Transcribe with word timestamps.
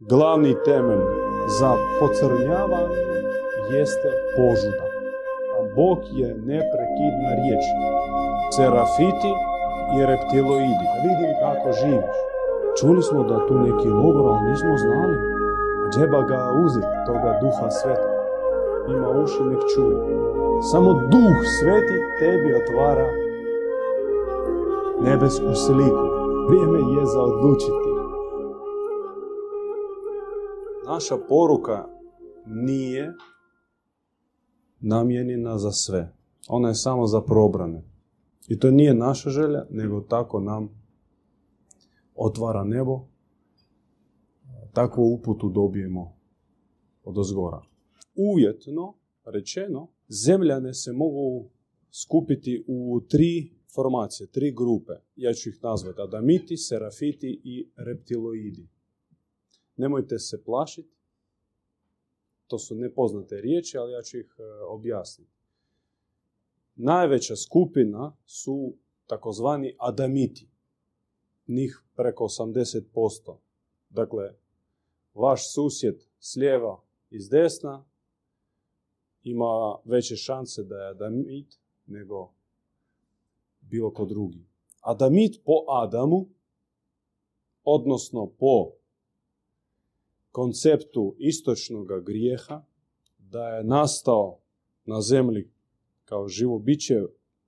glavni 0.00 0.56
temelj 0.64 1.04
za 1.60 1.72
pocrnjavanje 2.00 3.00
jeste 3.72 4.10
požuda. 4.36 4.86
A 5.54 5.74
Bog 5.76 5.98
je 6.12 6.28
neprekidna 6.28 7.30
riječ. 7.40 7.64
Serafiti 8.56 9.32
i 9.96 10.06
reptiloidi. 10.06 10.86
Vidim 11.04 11.32
kako 11.40 11.72
živiš. 11.80 12.16
Čuli 12.80 13.02
smo 13.02 13.24
da 13.24 13.46
tu 13.46 13.54
neki 13.58 13.88
logor, 13.88 14.32
ali 14.32 14.50
nismo 14.50 14.76
znali. 14.76 15.16
Džeba 15.92 16.22
ga 16.22 16.52
uzeti, 16.64 16.96
toga 17.06 17.38
duha 17.42 17.70
sveta. 17.70 18.10
Ima 18.88 19.08
uši, 19.22 19.42
nek 19.42 19.60
čuje. 19.74 19.96
Samo 20.72 20.92
duh 20.92 21.36
sveti 21.58 21.96
tebi 22.18 22.54
otvara 22.60 23.08
nebesku 25.00 25.54
sliku. 25.54 26.04
Vrijeme 26.48 26.78
je 26.78 27.06
za 27.06 27.22
odlučiti. 27.22 27.89
Naša 30.94 31.16
poruka 31.28 31.88
nije 32.46 33.12
namijenjena 34.80 35.58
za 35.58 35.72
sve. 35.72 36.12
Ona 36.48 36.68
je 36.68 36.74
samo 36.74 37.06
za 37.06 37.20
probrane. 37.20 37.82
I 38.48 38.58
to 38.58 38.70
nije 38.70 38.94
naša 38.94 39.30
želja, 39.30 39.66
nego 39.70 40.00
tako 40.00 40.40
nam 40.40 40.68
otvara 42.14 42.64
nebo. 42.64 43.00
Takvu 44.72 45.02
uputu 45.02 45.48
dobijemo 45.48 46.16
od 47.04 47.18
ozgora. 47.18 47.62
Uvjetno 48.14 48.94
rečeno, 49.24 49.88
zemljane 50.08 50.74
se 50.74 50.92
mogu 50.92 51.50
skupiti 51.90 52.64
u 52.68 53.00
tri 53.08 53.52
formacije, 53.74 54.26
tri 54.26 54.52
grupe. 54.52 54.92
Ja 55.16 55.32
ću 55.32 55.48
ih 55.48 55.58
nazvati 55.62 56.00
adamiti, 56.00 56.56
serafiti 56.56 57.40
i 57.44 57.70
reptiloidi. 57.76 58.68
Nemojte 59.80 60.18
se 60.18 60.44
plašiti. 60.44 60.94
To 62.46 62.58
su 62.58 62.74
nepoznate 62.74 63.40
riječi, 63.40 63.78
ali 63.78 63.92
ja 63.92 64.02
ću 64.02 64.18
ih 64.18 64.34
e, 64.38 64.42
objasniti. 64.64 65.30
Najveća 66.76 67.36
skupina 67.36 68.16
su 68.26 68.74
takozvani 69.06 69.76
adamiti. 69.78 70.48
Njih 71.46 71.82
preko 71.96 72.24
80%. 72.24 73.36
Dakle, 73.90 74.34
vaš 75.14 75.54
susjed 75.54 76.02
s 76.18 76.36
lijeva 76.36 76.80
i 77.10 77.20
s 77.20 77.28
desna 77.28 77.84
ima 79.22 79.76
veće 79.84 80.16
šanse 80.16 80.62
da 80.62 80.76
je 80.76 80.90
adamit 80.90 81.58
nego 81.86 82.32
bilo 83.60 83.92
ko 83.92 84.04
drugi. 84.04 84.46
Adamit 84.80 85.40
po 85.44 85.64
Adamu, 85.68 86.28
odnosno 87.64 88.26
po 88.38 88.79
konceptu 90.32 91.14
istočnog 91.18 92.04
grijeha, 92.04 92.62
da 93.18 93.48
je 93.48 93.64
nastao 93.64 94.38
na 94.84 95.00
zemlji 95.00 95.50
kao 96.04 96.28
živo 96.28 96.58
biće 96.58 97.02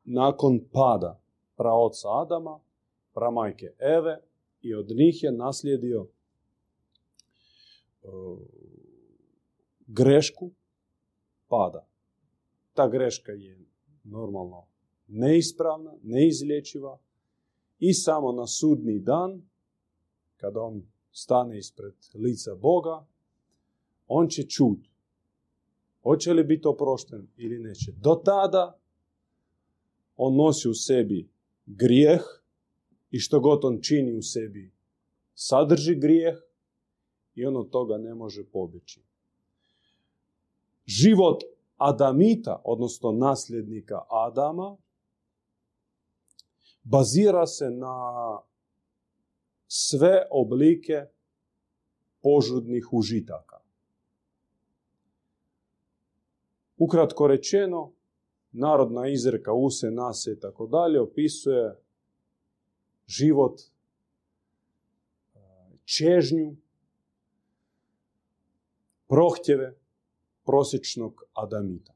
nakon 0.05 0.61
pada 0.73 1.21
praoca 1.57 2.09
Adama, 2.23 2.61
pramajke 3.13 3.73
Eve 3.79 4.21
i 4.63 4.75
od 4.75 4.89
njih 4.89 5.23
je 5.23 5.33
naslijedio 5.33 6.07
e, 8.03 8.09
grešku 9.87 10.51
pada. 11.49 11.87
Ta 12.73 12.89
greška 12.89 13.33
je 13.33 13.59
normalno 14.05 14.67
neispravna, 15.09 15.93
neizlječiva 16.03 16.99
i 17.79 17.95
samo 17.95 18.33
na 18.33 18.47
sudni 18.47 18.99
dan, 18.99 19.43
kada 20.37 20.61
on 20.61 20.83
stane 21.13 21.59
ispred 21.59 21.95
lica 22.15 22.55
Boga, 22.55 23.07
on 24.07 24.29
će 24.29 24.43
čuti 24.43 24.93
hoće 26.03 26.33
li 26.33 26.45
biti 26.45 26.69
oprošten 26.69 27.29
ili 27.37 27.59
neće. 27.59 27.93
Do 27.93 28.15
tada 28.25 28.79
on 30.17 30.37
nosi 30.37 30.69
u 30.69 30.75
sebi 30.75 31.29
grijeh 31.67 32.21
i 33.11 33.19
što 33.19 33.41
god 33.41 33.65
on 33.65 33.81
čini 33.83 34.19
u 34.19 34.23
sebi 34.23 34.73
sadrži 35.35 35.95
grijeh 35.95 36.37
i 37.35 37.47
on 37.47 37.57
od 37.57 37.71
toga 37.71 37.99
ne 37.99 38.15
može 38.15 38.45
pobjeći. 38.45 39.03
Život 40.87 41.43
Adamita, 41.77 42.63
odnosno 42.65 43.13
nasljednika 43.13 44.01
Adama, 44.11 44.77
bazira 46.83 47.47
se 47.47 47.71
na 47.71 47.95
sve 49.75 50.27
oblike 50.31 51.07
požudnih 52.21 52.93
užitaka. 52.93 53.57
Ukratko 56.77 57.27
rečeno, 57.27 57.93
narodna 58.53 59.09
izreka 59.09 59.53
use, 59.53 59.91
nase 59.91 60.33
i 60.33 60.41
tako 60.41 60.67
dalje 60.67 61.01
opisuje 61.01 61.77
život, 63.07 63.61
čežnju, 65.85 66.57
prohtjeve 69.09 69.75
prosječnog 70.45 71.25
adamita. 71.33 71.95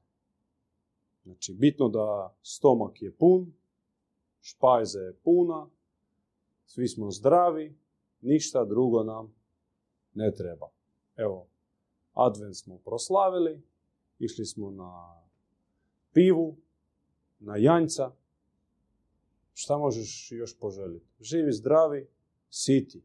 Znači, 1.25 1.55
bitno 1.55 1.89
da 1.89 2.37
stomak 2.43 3.03
je 3.03 3.13
pun, 3.13 3.53
špajza 4.41 5.01
je 5.01 5.17
puna, 5.25 5.67
svi 6.67 6.89
smo 6.89 7.11
zdravi, 7.11 7.79
ništa 8.21 8.65
drugo 8.65 9.03
nam 9.03 9.35
ne 10.15 10.35
treba. 10.35 10.71
Evo, 11.17 11.47
advent 12.13 12.57
smo 12.57 12.79
proslavili, 12.79 13.63
išli 14.19 14.45
smo 14.47 14.71
na 14.71 15.23
pivu, 16.13 16.57
na 17.39 17.57
janjca. 17.57 18.13
Šta 19.55 19.79
možeš 19.79 20.33
još 20.33 20.59
poželiti? 20.59 21.07
Živi, 21.21 21.53
zdravi, 21.53 22.09
siti. 22.51 23.03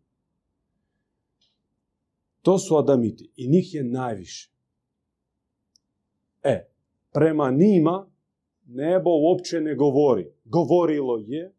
To 2.42 2.58
su 2.58 2.78
adamiti 2.78 3.32
i 3.36 3.48
njih 3.48 3.74
je 3.74 3.84
najviše. 3.84 4.52
E, 6.44 6.70
prema 7.12 7.52
njima 7.52 8.10
nebo 8.66 9.10
uopće 9.10 9.62
ne 9.62 9.76
govori. 9.76 10.34
Govorilo 10.46 11.18
je 11.18 11.54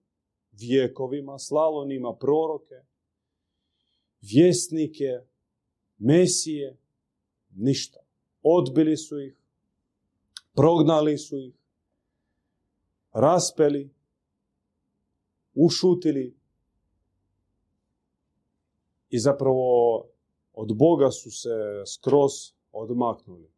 vjekovima, 0.52 1.38
slalo 1.38 1.84
njima 1.84 2.16
proroke, 2.20 2.74
vjesnike, 4.20 5.20
mesije, 5.98 6.76
ništa. 7.50 8.00
Odbili 8.42 8.96
su 8.96 9.20
ih, 9.20 9.36
prognali 10.54 11.18
su 11.18 11.38
ih, 11.38 11.54
raspeli, 13.12 13.90
ušutili 15.54 16.36
i 19.10 19.18
zapravo 19.18 20.06
od 20.52 20.76
Boga 20.76 21.10
su 21.10 21.30
se 21.30 21.82
skroz 21.86 22.32
odmaknuli. 22.72 23.50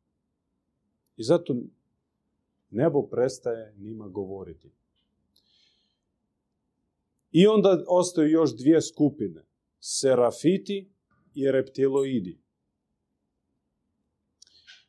I 1.16 1.22
zato 1.22 1.56
nebo 2.70 3.02
prestaje 3.02 3.74
njima 3.76 4.08
govoriti. 4.08 4.70
I 7.34 7.46
onda 7.46 7.84
ostaju 7.88 8.30
još 8.30 8.56
dvije 8.56 8.82
skupine. 8.82 9.46
Serafiti 9.80 10.92
i 11.34 11.50
reptiloidi. 11.50 12.38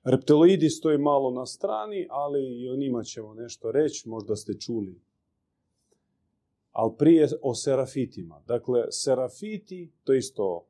Reptiloidi 0.04 0.70
stoji 0.70 0.98
malo 0.98 1.32
na 1.32 1.46
strani, 1.46 2.08
ali 2.10 2.62
i 2.62 2.70
o 2.70 2.76
njima 2.76 3.04
ćemo 3.04 3.34
nešto 3.34 3.72
reći, 3.72 4.10
možda 4.10 4.36
ste 4.36 4.60
čuli. 4.60 5.02
Ali 6.72 6.92
prije 6.98 7.28
o 7.42 7.56
serafitima. 7.56 8.44
Dakle, 8.48 8.92
serafiti, 8.92 9.92
to 10.04 10.14
isto 10.14 10.68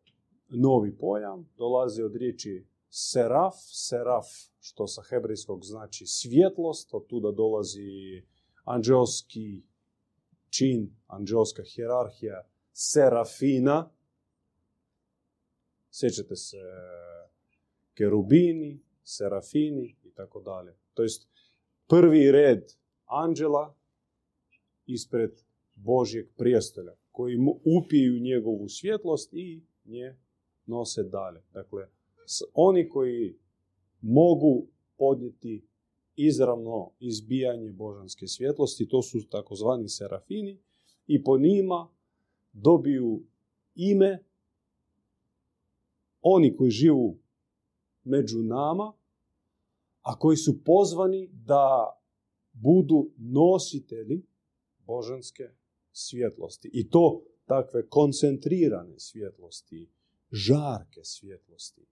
novi 0.50 0.98
pojam, 0.98 1.50
dolazi 1.58 2.04
od 2.04 2.16
riječi 2.16 2.66
seraf, 2.90 3.56
seraf, 3.72 4.26
što 4.60 4.88
sa 4.88 5.02
hebrejskog 5.10 5.64
znači 5.64 6.06
svjetlost, 6.06 6.94
od 6.94 7.08
tuda 7.08 7.32
dolazi 7.32 8.24
anđelski 8.64 9.64
čin, 10.58 10.96
anđelska 11.08 11.64
hjerarhija 11.64 12.48
serafina. 12.74 13.92
Sjećate 15.92 16.36
se 16.36 16.58
kerubini, 17.94 18.84
serafini 19.04 19.96
i 20.04 20.12
tako 20.12 20.42
dalje. 20.42 20.76
To 20.94 21.04
jest 21.04 21.28
prvi 21.88 22.32
red 22.32 22.64
anđela 23.06 23.76
ispred 24.86 25.32
Božjeg 25.76 26.28
prijestolja 26.38 26.96
koji 27.12 27.38
mu 27.38 27.60
upiju 27.66 28.20
njegovu 28.20 28.70
svjetlost 28.70 29.34
i 29.34 29.64
nje 29.86 30.16
nose 30.66 31.04
dalje. 31.04 31.42
Dakle, 31.54 31.88
oni 32.54 32.90
koji 32.90 33.40
mogu 34.02 34.68
podnijeti 34.98 35.68
izravno 36.16 36.92
izbijanje 37.00 37.72
božanske 37.72 38.28
svjetlosti, 38.28 38.88
to 38.88 39.02
su 39.02 39.30
takozvani 39.30 39.90
serafini 39.90 40.60
i 41.08 41.24
po 41.24 41.38
njima 41.38 41.90
dobiju 42.54 43.24
ime 43.76 44.24
oni 46.22 46.56
koji 46.56 46.72
živu 46.72 47.18
među 48.04 48.38
nama, 48.38 48.94
a 50.02 50.20
koji 50.20 50.38
su 50.38 50.64
pozvani 50.64 51.30
da 51.32 52.00
budu 52.54 53.10
nositelji 53.18 54.26
božanske 54.86 55.44
svjetlosti. 55.92 56.70
I 56.74 56.90
to 56.90 57.24
takve 57.46 57.90
koncentrirane 57.90 59.00
svjetlosti, 59.00 59.90
žarke 60.32 61.04
svjetlosti, 61.04 61.86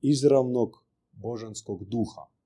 izravnog 0.00 0.84
božanskog 1.12 1.84
duha. 1.84 2.37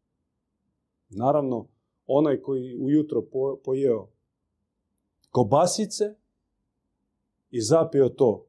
Naravno, 1.15 1.69
onaj 2.07 2.41
koji 2.41 2.77
ujutro 2.81 3.23
pojeo 3.65 4.09
kobasice 5.31 6.05
i 7.51 7.61
zapio 7.61 8.09
to, 8.09 8.47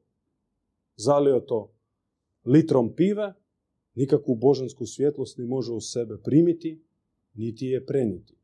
zalio 0.96 1.40
to 1.40 1.74
litrom 2.46 2.94
pive, 2.96 3.34
nikakvu 3.96 4.36
božansku 4.36 4.86
svjetlost 4.86 5.38
ne 5.38 5.46
može 5.46 5.72
u 5.72 5.82
sebe 5.82 6.18
primiti, 6.24 6.84
niti 7.34 7.66
je 7.66 7.86
preniti. 7.86 8.36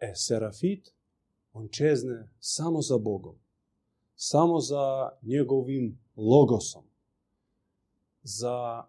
E, 0.00 0.12
serafit, 0.14 0.94
on 1.52 1.68
čezne 1.68 2.28
samo 2.38 2.82
za 2.82 2.98
Bogom, 2.98 3.36
samo 4.16 4.60
za 4.60 5.10
njegovim 5.22 5.98
logosom, 6.16 6.84
za 8.22 8.84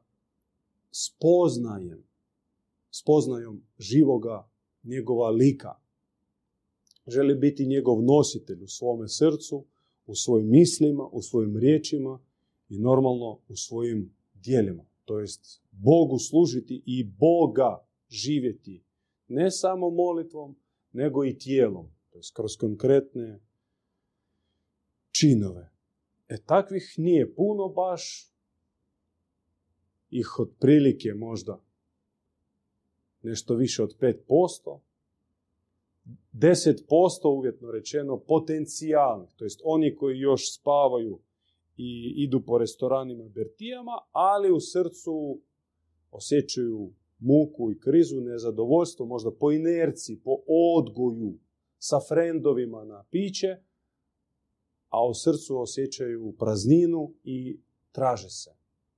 spoznajem, 0.91 2.08
spoznajom 2.91 3.63
živoga 3.77 4.49
njegova 4.83 5.29
lika. 5.29 5.75
Želi 7.07 7.35
biti 7.35 7.65
njegov 7.65 8.03
nositelj 8.03 8.63
u 8.63 8.67
svome 8.67 9.07
srcu, 9.07 9.65
u 10.05 10.15
svojim 10.15 10.49
mislima, 10.49 11.07
u 11.11 11.21
svojim 11.21 11.57
riječima 11.57 12.19
i 12.69 12.79
normalno 12.79 13.39
u 13.47 13.55
svojim 13.55 14.15
dijelima. 14.33 14.85
To 15.05 15.19
jest 15.19 15.61
Bogu 15.71 16.19
služiti 16.19 16.83
i 16.85 17.03
Boga 17.03 17.85
živjeti. 18.09 18.83
Ne 19.27 19.51
samo 19.51 19.89
molitvom, 19.89 20.55
nego 20.91 21.25
i 21.25 21.37
tijelom. 21.37 21.91
To 22.09 22.17
jest 22.17 22.35
kroz 22.35 22.57
konkretne 22.57 23.39
činove. 25.11 25.71
E 26.27 26.37
takvih 26.45 26.93
nije 26.97 27.35
puno 27.35 27.67
baš. 27.67 28.33
Ih 30.09 30.39
otprilike 30.39 31.13
možda 31.13 31.63
nešto 33.21 33.55
više 33.55 33.83
od 33.83 33.95
5%. 33.99 34.79
10% 36.33 37.27
uvjetno 37.27 37.71
rečeno 37.71 38.19
potencijalnih, 38.19 39.29
to 39.35 39.43
jest 39.43 39.61
oni 39.63 39.95
koji 39.95 40.19
još 40.19 40.59
spavaju 40.59 41.19
i 41.77 42.13
idu 42.15 42.41
po 42.45 42.57
restoranima 42.57 43.25
i 43.25 43.29
bertijama, 43.29 43.91
ali 44.11 44.51
u 44.51 44.59
srcu 44.59 45.39
osjećaju 46.11 46.91
muku 47.19 47.71
i 47.71 47.79
krizu, 47.79 48.21
nezadovoljstvo, 48.21 49.05
možda 49.05 49.31
po 49.31 49.51
inerciji, 49.51 50.19
po 50.23 50.37
odgoju, 50.77 51.33
sa 51.77 51.99
frendovima 52.09 52.85
na 52.85 53.03
piće, 53.11 53.57
a 54.89 55.07
u 55.07 55.13
srcu 55.13 55.59
osjećaju 55.59 56.35
prazninu 56.39 57.13
i 57.23 57.59
traže 57.91 58.29
se. 58.29 58.51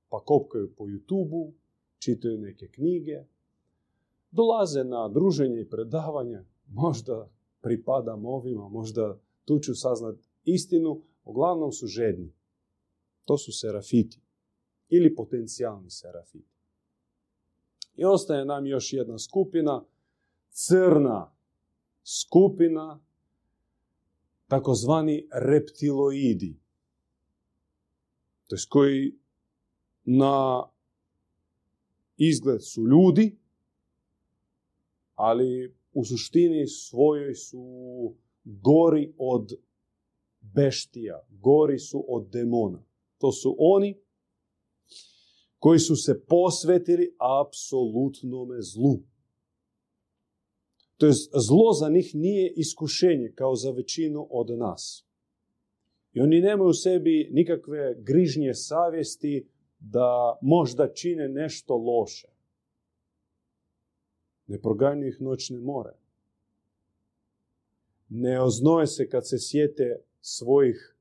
Pa 0.08 0.20
kopkaju 0.24 0.74
po 0.76 0.84
youtube 0.84 1.52
čitaju 1.98 2.38
neke 2.38 2.68
knjige, 2.68 3.24
dolaze 4.32 4.84
na 4.84 5.08
druženje 5.08 5.60
i 5.60 5.68
predavanje, 5.68 6.44
možda 6.68 7.30
pripadam 7.60 8.26
ovima, 8.26 8.68
možda 8.68 9.18
tu 9.44 9.58
ću 9.58 9.74
saznat 9.74 10.16
istinu, 10.44 11.02
uglavnom 11.24 11.72
su 11.72 11.86
žedni. 11.86 12.32
To 13.24 13.38
su 13.38 13.52
serafiti 13.52 14.20
ili 14.88 15.14
potencijalni 15.14 15.90
serafiti. 15.90 16.52
I 17.96 18.04
ostaje 18.04 18.44
nam 18.44 18.66
još 18.66 18.92
jedna 18.92 19.18
skupina, 19.18 19.84
crna 20.50 21.32
skupina, 22.04 23.00
takozvani 24.46 25.28
reptiloidi. 25.32 26.56
To 28.46 28.56
koji 28.68 29.18
na 30.04 30.64
izgled 32.16 32.64
su 32.64 32.86
ljudi, 32.86 33.38
ali 35.22 35.74
u 35.92 36.04
suštini 36.04 36.66
svojoj 36.66 37.34
su 37.34 37.64
gori 38.44 39.14
od 39.18 39.52
beštija, 40.40 41.26
gori 41.30 41.78
su 41.78 42.04
od 42.08 42.28
demona. 42.30 42.84
To 43.18 43.32
su 43.32 43.56
oni 43.58 44.00
koji 45.58 45.78
su 45.78 45.96
se 45.96 46.24
posvetili 46.26 47.16
apsolutnome 47.40 48.62
zlu. 48.62 48.98
To 50.96 51.06
je 51.06 51.12
zlo 51.48 51.72
za 51.72 51.88
njih 51.88 52.14
nije 52.14 52.52
iskušenje 52.56 53.32
kao 53.34 53.54
za 53.54 53.70
većinu 53.70 54.26
od 54.30 54.58
nas. 54.58 55.06
I 56.12 56.20
oni 56.20 56.40
nemaju 56.40 56.70
u 56.70 56.74
sebi 56.74 57.28
nikakve 57.32 57.94
grižnje 57.98 58.54
savjesti 58.54 59.48
da 59.78 60.38
možda 60.42 60.92
čine 60.92 61.28
nešto 61.28 61.76
loše. 61.76 62.31
Ne 64.46 64.60
proganju 64.60 65.06
ih 65.06 65.20
noćne 65.20 65.58
more. 65.58 65.92
Ne 68.08 68.40
oznoje 68.42 68.86
se 68.86 69.08
kad 69.08 69.28
se 69.28 69.38
sjete 69.38 70.00
svojih 70.20 70.96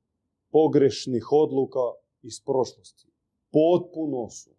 pogrešnih 0.52 1.32
odluka 1.32 1.80
iz 2.22 2.42
prošlosti. 2.46 3.08
Potpuno 3.52 4.30
su 4.30 4.50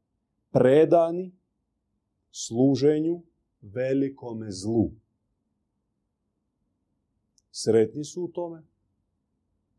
predani 0.50 1.32
služenju 2.30 3.22
velikome 3.60 4.50
zlu. 4.50 4.90
Sretni 7.50 8.04
su 8.04 8.24
u 8.24 8.28
tome, 8.28 8.62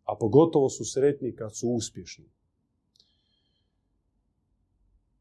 a 0.04 0.16
pogotovo 0.20 0.70
su 0.70 0.86
sretni 0.86 1.36
kad 1.36 1.56
su 1.56 1.70
uspješni. 1.70 2.26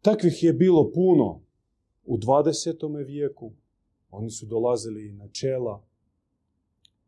Takvih 0.01 0.43
je 0.43 0.53
bilo 0.53 0.91
puno 0.93 1.41
u 2.05 2.17
20. 2.19 3.07
vijeku. 3.07 3.53
Oni 4.13 4.31
su 4.31 4.47
dolazili 4.47 5.13
na 5.13 5.29
čela 5.29 5.87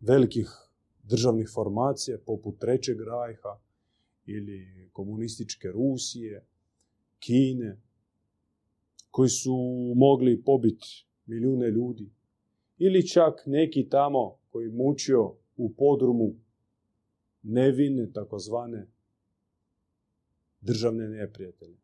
velikih 0.01 0.49
državnih 1.03 1.51
formacija 1.55 2.19
poput 2.27 2.59
Trećeg 2.59 3.01
rajha 3.01 3.61
ili 4.27 4.89
komunističke 4.93 5.69
Rusije, 5.69 6.47
Kine, 7.19 7.81
koji 9.11 9.29
su 9.29 9.57
mogli 9.97 10.43
pobiti 10.43 11.07
milijune 11.27 11.71
ljudi. 11.71 12.11
Ili 12.79 13.09
čak 13.09 13.43
neki 13.47 13.89
tamo 13.89 14.39
koji 14.51 14.69
mučio 14.69 15.35
u 15.57 15.75
podrumu 15.75 16.35
nevine, 17.43 18.13
takozvane 18.13 18.87
državne 20.61 21.09
neprijatelje. 21.09 21.77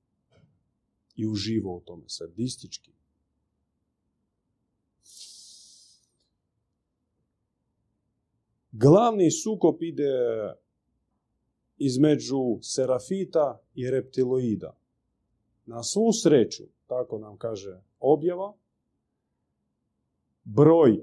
I 1.16 1.26
uživo 1.26 1.76
u 1.76 1.80
tome, 1.80 2.04
sadistički. 2.06 2.99
Glavni 8.72 9.30
sukop 9.30 9.82
ide 9.82 10.12
između 11.78 12.58
serafita 12.62 13.60
i 13.74 13.90
reptiloida. 13.90 14.76
Na 15.66 15.82
svu 15.82 16.12
sreću, 16.12 16.64
tako 16.86 17.18
nam 17.18 17.36
kaže 17.36 17.80
objava, 18.00 18.54
broj 20.44 21.00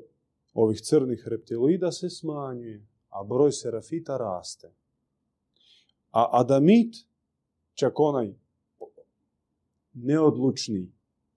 ovih 0.54 0.82
crnih 0.82 1.24
reptiloida 1.28 1.92
se 1.92 2.10
smanjuje, 2.10 2.86
a 3.10 3.24
broj 3.24 3.52
serafita 3.52 4.18
raste. 4.18 4.72
A 6.12 6.30
Adamit, 6.32 6.96
čak 7.74 8.00
onaj 8.00 8.34
neodlučni 9.94 10.92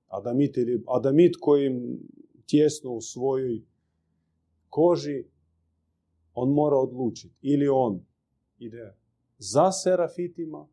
Adamit 0.08 0.56
ili 0.56 0.84
Adamit 0.88 1.36
kojim 1.40 1.98
tjesno 2.46 2.92
u 2.92 3.00
svojoj 3.00 3.62
koži, 4.68 5.24
on 6.34 6.52
mora 6.52 6.76
odlučiti. 6.76 7.34
Ili 7.42 7.68
on 7.68 8.00
ide 8.58 8.94
za 9.38 9.72
serafitima, 9.72 10.68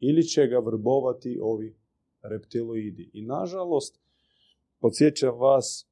ili 0.00 0.22
će 0.22 0.46
ga 0.46 0.58
vrbovati 0.58 1.38
ovi 1.42 1.76
reptiloidi. 2.22 3.10
I 3.12 3.22
nažalost, 3.22 4.00
podsjećam 4.78 5.38
vas 5.38 5.86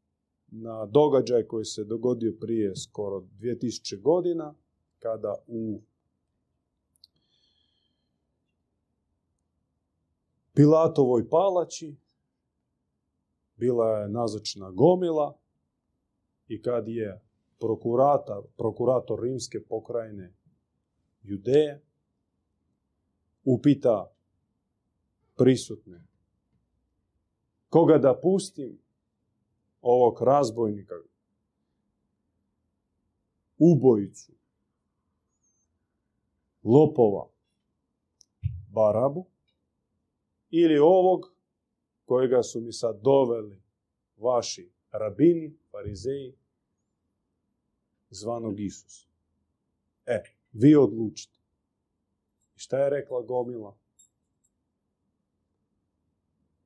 na 0.47 0.87
događaj 0.87 1.43
koji 1.43 1.65
se 1.65 1.85
dogodio 1.85 2.37
prije 2.41 2.77
skoro 2.77 3.21
2000 3.41 4.01
godina, 4.01 4.55
kada 4.99 5.35
u 5.47 5.81
Pilatovoj 10.55 11.29
palači 11.29 11.97
bila 13.57 13.99
je 13.99 14.09
nazočna 14.09 14.71
gomila 14.71 15.39
i 16.49 16.63
kad 16.63 16.89
je 16.89 17.28
prokurator, 17.59 18.45
prokurator 18.57 19.23
rimske 19.23 19.65
pokrajine 19.69 20.35
Judeje 21.23 21.83
upita 23.45 24.13
prisutne. 25.37 26.05
Koga 27.69 27.99
da 27.99 28.21
pustim? 28.23 28.79
Ovog 29.81 30.23
razbojnika, 30.23 30.95
ubojicu, 33.59 34.33
lopova, 36.65 37.29
barabu, 38.69 39.27
ili 40.51 40.79
ovog 40.79 41.33
kojega 42.05 42.43
su 42.43 42.61
mi 42.61 42.73
sad 42.73 43.01
doveli 43.03 43.63
vaši 44.17 44.71
rabini, 44.91 45.57
farizeji, 45.71 46.38
zvanog 48.11 48.61
Isus. 48.61 49.07
E, 50.07 50.23
vi 50.53 50.77
odlučite. 50.77 51.39
I 52.57 52.59
šta 52.59 52.79
je 52.79 52.91
rekla 52.91 53.23
Gomila? 53.23 53.77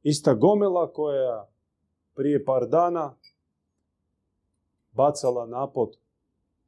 Ista 0.03 0.35
Gomila 0.35 0.93
koja 0.93 1.49
prije 2.15 2.45
par 2.45 2.67
dana 2.69 3.17
bacala 4.93 5.47
napod 5.47 5.97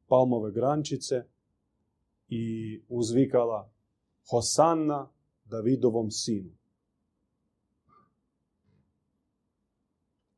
palmove 0.08 0.52
grančice 0.52 1.24
i 2.28 2.82
uzvikala 2.88 3.70
Hosanna 4.30 5.08
Davidovom 5.44 6.10
sinu. 6.10 6.50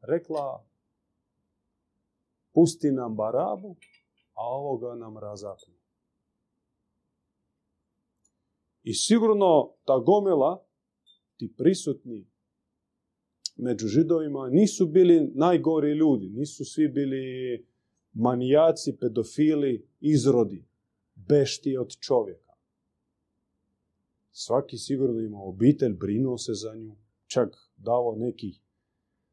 Rekla, 0.00 0.64
pusti 2.55 2.90
nam 2.90 3.14
barabu, 3.14 3.76
a 4.37 4.43
ovoga 4.43 4.95
nam 4.95 5.19
razapne. 5.19 5.75
I 8.83 8.95
sigurno 8.95 9.73
ta 9.85 9.99
gomila, 9.99 10.66
ti 11.37 11.55
prisutni 11.57 12.26
među 13.57 13.87
židovima, 13.87 14.49
nisu 14.49 14.87
bili 14.87 15.31
najgori 15.35 15.93
ljudi, 15.93 16.28
nisu 16.28 16.64
svi 16.64 16.88
bili 16.88 17.66
manijaci, 18.12 18.97
pedofili, 19.00 19.88
izrodi, 20.00 20.64
bešti 21.14 21.76
od 21.76 21.90
čovjeka. 22.00 22.52
Svaki 24.31 24.78
sigurno 24.78 25.21
ima 25.21 25.38
obitelj, 25.43 25.93
brinuo 25.93 26.38
se 26.38 26.52
za 26.55 26.75
nju, 26.75 26.97
čak 27.26 27.49
dao 27.76 28.14
neki, 28.19 28.59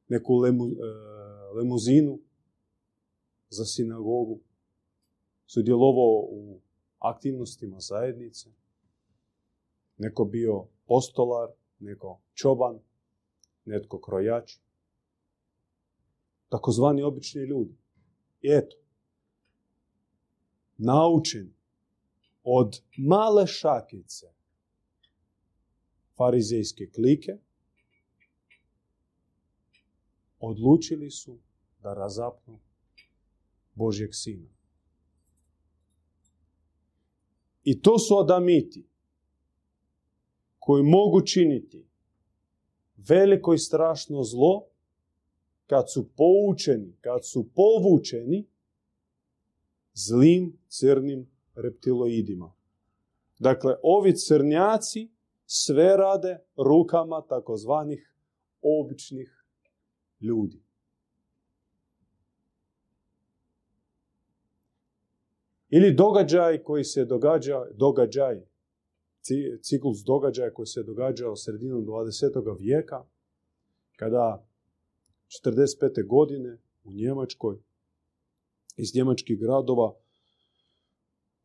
neku 0.08 0.36
lemu, 0.36 0.66
e, 0.66 0.70
lemuzinu 1.56 2.20
za 3.50 3.66
sinagogu, 3.66 4.40
sudjelovao 5.54 6.28
u 6.30 6.60
aktivnostima 7.00 7.80
zajednice, 7.80 8.50
neko 9.98 10.26
bio 10.26 10.68
postolar, 10.86 11.50
neko 11.80 12.22
čoban, 12.34 12.80
netko 13.66 14.00
krojač, 14.02 14.58
takozvani 16.50 17.04
obični 17.04 17.42
ljudi. 17.42 17.78
I 18.42 18.50
eto, 18.52 18.78
naučen 20.78 21.54
od 22.44 22.82
male 22.98 23.48
šakice 23.48 24.28
farizejske 26.18 26.90
klike, 26.96 27.38
odlučili 30.40 31.12
su 31.12 31.38
da 31.84 31.94
razapnu 31.94 32.60
Božjeg 33.76 34.10
sina. 34.14 34.63
I 37.64 37.82
to 37.82 38.00
su 38.00 38.18
adamiti 38.20 38.88
koji 40.60 40.84
mogu 40.84 41.22
činiti 41.22 41.88
veliko 42.98 43.54
i 43.54 43.58
strašno 43.58 44.24
zlo 44.24 44.66
kad 45.68 45.92
su 45.94 46.10
poučeni, 46.16 46.98
kad 47.02 47.20
su 47.26 47.50
povučeni 47.56 48.48
zlim 49.94 50.60
crnim 50.68 51.32
reptiloidima. 51.56 52.54
Dakle, 53.40 53.76
ovi 53.84 54.14
crnjaci 54.16 55.10
sve 55.46 55.98
rade 55.98 56.40
rukama 56.56 57.22
takozvanih 57.30 58.16
običnih 58.62 59.46
ljudi. 60.20 60.63
Ili 65.76 65.94
događaj 65.94 66.64
koji 66.64 66.84
se 66.84 67.06
događa, 67.06 67.66
događaj, 67.74 68.42
ciklus 69.62 70.04
događaja 70.06 70.54
koji 70.54 70.66
se 70.66 70.84
događao 70.84 71.36
sredinom 71.36 71.86
20. 71.86 72.60
vijeka, 72.60 73.06
kada 73.96 74.46
45. 75.46 76.08
godine 76.08 76.58
u 76.84 76.92
Njemačkoj 76.92 77.58
iz 78.78 78.96
njemačkih 78.96 79.40
gradova 79.40 79.96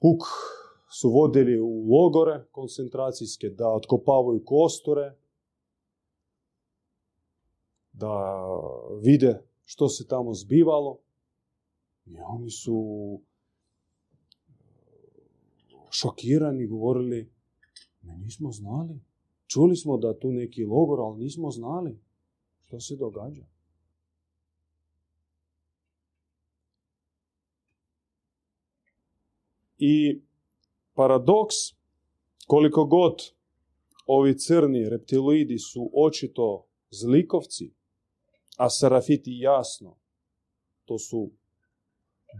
puk 0.00 0.23
su 0.90 1.11
vodili 1.11 1.61
u 1.61 1.87
logore 1.90 2.44
koncentracijske 2.50 3.49
da 3.49 3.68
otkopavaju 3.68 4.42
kostore, 4.44 5.14
da 7.92 8.47
vide 9.02 9.42
što 9.64 9.88
se 9.88 10.06
tamo 10.06 10.35
zbivalo. 10.35 10.99
I 12.06 12.16
oni 12.20 12.50
su 12.50 13.20
šokirani 15.90 16.66
govorili, 16.66 17.33
mi 18.02 18.16
nismo 18.16 18.52
znali. 18.52 19.00
Čuli 19.47 19.76
smo 19.76 19.97
da 19.97 20.18
tu 20.18 20.33
neki 20.33 20.64
logor, 20.64 21.00
ali 21.00 21.25
nismo 21.25 21.50
znali 21.50 21.99
što 22.66 22.80
se 22.80 22.97
događa. 22.97 23.47
I 29.78 30.23
paradoks, 30.95 31.54
koliko 32.47 32.85
god 32.85 33.14
ovi 34.07 34.38
crni 34.38 34.88
reptiloidi 34.88 35.59
su 35.59 35.90
očito 35.95 36.66
zlikovci, 36.90 37.75
a 38.57 38.71
serafiti 38.71 39.38
jasno, 39.38 39.97
to 40.85 40.99
su 40.99 41.30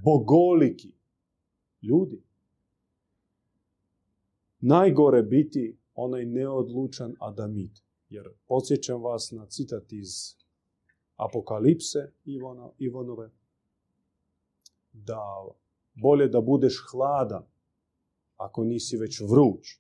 bogoliki 0.05 0.93
ljudi. 1.83 2.28
Najgore 4.61 5.23
biti 5.23 5.79
onaj 5.95 6.25
neodlučan 6.25 7.15
adamit. 7.21 7.83
Jer 8.09 8.29
podsjećam 8.47 9.03
vas 9.03 9.31
na 9.31 9.47
citat 9.47 9.93
iz 9.93 10.09
Apokalipse 11.17 12.13
Ivona, 12.25 12.71
Ivonove, 12.79 13.31
da 14.93 15.47
bolje 15.95 16.29
da 16.29 16.41
budeš 16.41 16.85
hladan 16.91 17.45
ako 18.37 18.65
nisi 18.65 18.97
već 18.97 19.21
vruć. 19.21 19.79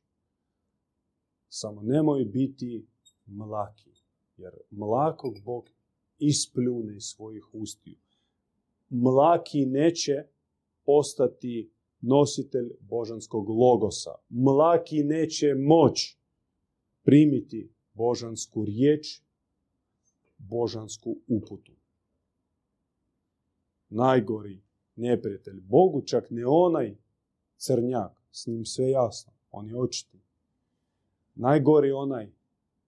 Samo 1.49 1.83
nemoj 1.83 2.25
biti 2.25 2.87
mlaki, 3.27 3.91
jer 4.37 4.53
mlakog 4.71 5.35
Bog 5.45 5.71
ispljune 6.19 6.97
iz 6.97 7.03
svojih 7.03 7.55
ustiju. 7.55 7.97
Mlaki 8.89 9.67
neće 9.67 10.25
postati 10.85 11.71
nositelj 12.01 12.71
božanskog 12.81 13.49
logosa. 13.49 14.15
Mlaki 14.29 15.05
neće 15.05 15.55
moć 15.55 16.17
primiti 17.03 17.73
božansku 17.93 18.65
riječ, 18.65 19.23
božansku 20.39 21.17
uputu. 21.27 21.73
Najgori 23.89 24.63
neprijatelj 24.97 25.61
Bogu, 25.61 26.03
čak 26.03 26.31
ne 26.31 26.47
onaj 26.47 26.97
crnjak, 27.57 28.23
s 28.31 28.47
njim 28.47 28.65
sve 28.65 28.91
jasno, 28.91 29.33
on 29.51 29.69
je 29.69 29.77
očiti. 29.77 30.19
Najgori 31.35 31.93
onaj 31.93 32.33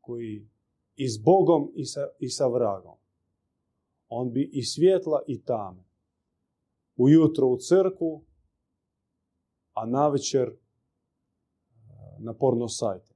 koji 0.00 0.49
i 0.97 1.09
s 1.09 1.19
Bogom 1.19 1.73
i 1.75 1.85
sa, 1.85 2.09
i 2.19 2.29
sa 2.29 2.47
vragom. 2.47 2.97
On 4.09 4.33
bi 4.33 4.50
i 4.52 4.62
svjetla 4.62 5.23
i 5.26 5.43
tame. 5.43 5.85
Ujutro 6.97 7.47
u 7.47 7.57
crku, 7.57 8.23
a 9.81 9.87
navečer 9.87 10.49
e, 10.49 10.57
na 12.19 12.35
porno 12.35 12.69
sajte. 12.69 13.15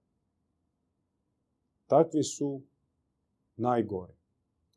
Takvi 1.86 2.22
su 2.22 2.62
najgori. 3.56 4.12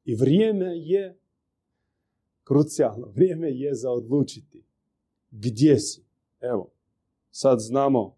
I 0.06 0.16
vrijeme 0.16 0.78
je 0.78 1.20
krucijalno. 2.44 3.08
Vrijeme 3.16 3.52
je 3.52 3.76
za 3.76 3.92
odlučiti 3.92 4.64
gdje 5.32 5.80
si. 5.80 6.06
Evo, 6.40 6.72
sad 7.32 7.60
znamo 7.60 8.18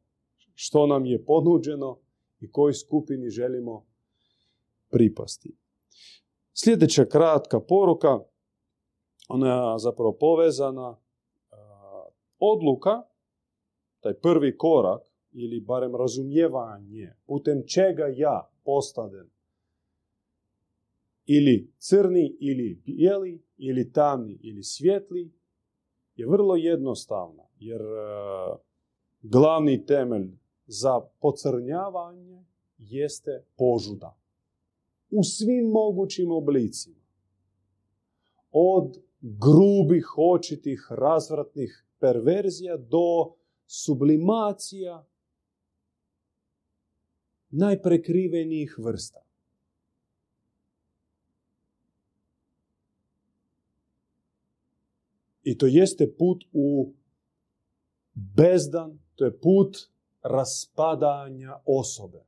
što 0.55 0.87
nam 0.87 1.05
je 1.05 1.25
ponuđeno 1.25 1.99
i 2.39 2.51
kojoj 2.51 2.73
skupini 2.73 3.29
želimo 3.29 3.85
pripasti. 4.89 5.55
Sljedeća 6.53 7.05
kratka 7.05 7.59
poruka, 7.59 8.19
ona 9.27 9.47
je 9.47 9.79
zapravo 9.79 10.17
povezana. 10.19 10.97
Odluka, 12.39 13.03
taj 13.99 14.13
prvi 14.13 14.57
korak 14.57 15.01
ili 15.31 15.59
barem 15.59 15.95
razumijevanje 15.95 17.13
putem 17.25 17.63
čega 17.67 18.05
ja 18.15 18.49
postanem 18.63 19.29
ili 21.25 21.71
crni 21.77 22.37
ili 22.39 22.81
bijeli 22.85 23.43
ili 23.57 23.91
tamni 23.91 24.39
ili 24.41 24.63
svjetli 24.63 25.31
je 26.15 26.27
vrlo 26.27 26.55
jednostavna 26.55 27.43
jer 27.59 27.81
e, 27.81 27.85
glavni 29.21 29.85
temelj 29.85 30.31
za 30.65 31.01
pocrnjavanje 31.21 32.45
jeste 32.77 33.43
požuda. 33.57 34.17
U 35.11 35.23
svim 35.23 35.65
mogućim 35.65 36.31
oblicima. 36.31 37.03
Od 38.51 38.97
grubih, 39.21 40.13
očitih, 40.17 40.87
razvratnih 40.89 41.85
perverzija 41.99 42.77
do 42.77 43.33
sublimacija 43.71 45.07
najprekrivenijih 47.49 48.75
vrsta. 48.79 49.19
I 55.43 55.57
to 55.57 55.65
jeste 55.65 56.15
put 56.17 56.43
u 56.53 56.93
bezdan, 58.13 58.99
to 59.15 59.25
je 59.25 59.39
put 59.39 59.77
raspadanja 60.21 61.61
osobe. 61.65 62.25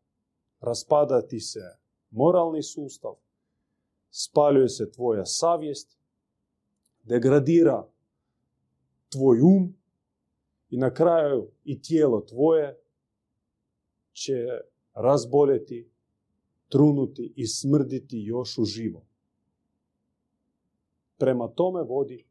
Raspadati 0.59 1.39
se 1.39 1.59
moralni 2.09 2.63
sustav, 2.63 3.15
spaljuje 4.11 4.69
se 4.69 4.91
tvoja 4.91 5.25
savjest, 5.25 5.97
degradira 7.03 7.87
tvoj 9.09 9.41
um 9.41 9.80
i 10.71 10.77
na 10.77 10.93
kraju 10.93 11.47
i 11.63 11.81
tijelo 11.81 12.21
tvoje 12.21 12.79
će 14.13 14.47
razboljeti, 14.93 15.89
trunuti 16.69 17.33
i 17.35 17.47
smrditi 17.47 18.17
još 18.17 18.57
u 18.57 18.65
živo. 18.65 19.05
Prema 21.17 21.47
tome 21.47 21.83
vodi 21.83 22.25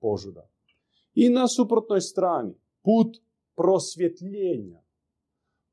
požuda. 0.00 0.50
I 1.14 1.28
na 1.28 1.48
suprotnoj 1.48 2.00
strani 2.00 2.54
put 2.82 3.16
prosvjetljenja, 3.54 4.80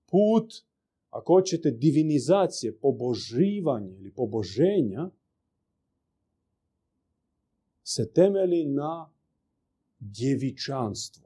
put, 0.06 0.54
ako 1.10 1.34
hoćete, 1.34 1.72
divinizacije, 1.72 2.78
poboživanja 2.78 3.96
ili 3.96 4.12
poboženja, 4.12 5.10
se 7.84 8.12
temeli 8.14 8.66
na 8.66 9.12
djevičanstvu. 10.00 11.23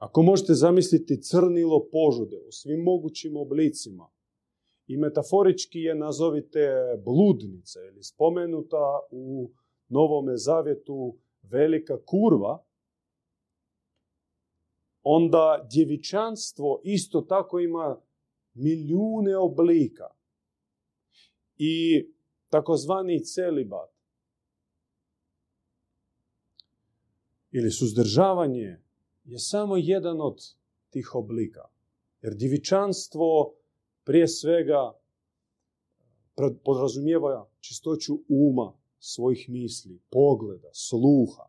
Ako 0.00 0.22
možete 0.22 0.54
zamisliti 0.54 1.22
crnilo 1.22 1.88
požude 1.92 2.36
u 2.48 2.52
svim 2.52 2.80
mogućim 2.80 3.36
oblicima 3.36 4.10
i 4.86 4.96
metaforički 4.96 5.78
je 5.78 5.94
nazovite 5.94 6.68
bludnica 7.04 7.80
ili 7.84 8.02
spomenuta 8.02 9.00
u 9.10 9.50
Novome 9.88 10.36
zavjetu 10.36 11.16
velika 11.42 11.98
kurva, 12.04 12.64
onda 15.02 15.68
djevičanstvo 15.70 16.80
isto 16.84 17.20
tako 17.20 17.60
ima 17.60 18.00
milijune 18.54 19.36
oblika. 19.36 20.06
I 21.56 22.06
takozvani 22.48 23.24
celibat 23.24 23.90
ili 27.52 27.70
suzdržavanje 27.70 28.89
je 29.30 29.38
samo 29.38 29.76
jedan 29.76 30.20
od 30.20 30.38
tih 30.90 31.14
oblika. 31.14 31.68
Jer 32.22 32.34
divičanstvo 32.34 33.54
prije 34.04 34.28
svega 34.28 34.92
podrazumijeva 36.64 37.48
čistoću 37.60 38.18
uma, 38.28 38.72
svojih 38.98 39.48
misli, 39.48 40.00
pogleda, 40.10 40.70
sluha, 40.72 41.46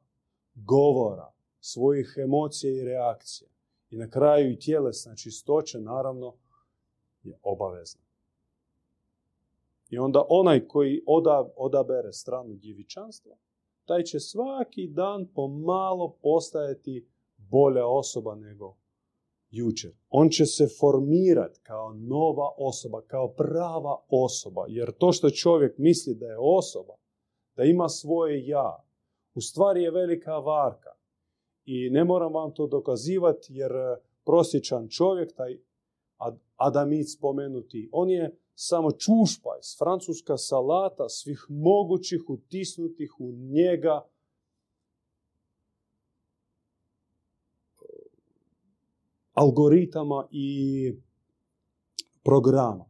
govora, 0.55 1.33
svojih 1.59 2.15
emocija 2.17 2.73
i 2.73 2.85
reakcija. 2.85 3.49
I 3.89 3.97
na 3.97 4.09
kraju 4.09 4.51
i 4.51 4.59
tjelesna 4.59 5.15
čistoća, 5.15 5.79
naravno, 5.79 6.33
je 7.23 7.37
obavezna. 7.43 8.01
I 9.89 9.97
onda 9.97 10.25
onaj 10.29 10.67
koji 10.67 11.03
odabere 11.55 12.13
stranu 12.13 12.53
djevičanstva, 12.53 13.35
taj 13.85 14.03
će 14.03 14.19
svaki 14.19 14.87
dan 14.87 15.27
pomalo 15.35 16.17
postajati 16.21 17.07
bolja 17.49 17.87
osoba 17.87 18.35
nego 18.35 18.75
jučer. 19.49 19.91
On 20.09 20.29
će 20.29 20.45
se 20.45 20.67
formirati 20.79 21.59
kao 21.63 21.93
nova 21.93 22.49
osoba, 22.57 23.01
kao 23.07 23.33
prava 23.33 23.97
osoba. 24.09 24.65
Jer 24.67 24.91
to 24.91 25.11
što 25.11 25.29
čovjek 25.29 25.77
misli 25.77 26.15
da 26.15 26.25
je 26.25 26.37
osoba, 26.39 26.93
da 27.55 27.63
ima 27.63 27.89
svoje 27.89 28.47
ja, 28.47 28.83
u 29.33 29.41
stvari 29.41 29.83
je 29.83 29.91
velika 29.91 30.37
varka. 30.37 30.89
I 31.65 31.89
ne 31.89 32.03
moram 32.03 32.33
vam 32.33 32.53
to 32.53 32.67
dokazivati 32.67 33.53
jer 33.53 33.71
prosječan 34.25 34.87
čovjek, 34.89 35.35
taj 35.35 35.57
Adamic 36.55 37.17
spomenuti, 37.17 37.89
on 37.91 38.09
je 38.09 38.37
samo 38.55 38.91
čušpajs, 38.91 39.77
francuska 39.79 40.37
salata 40.37 41.09
svih 41.09 41.45
mogućih 41.49 42.29
utisnutih 42.29 43.19
u 43.19 43.31
njega 43.31 44.10
algoritama 49.41 50.27
i 50.31 50.51
programa. 52.23 52.85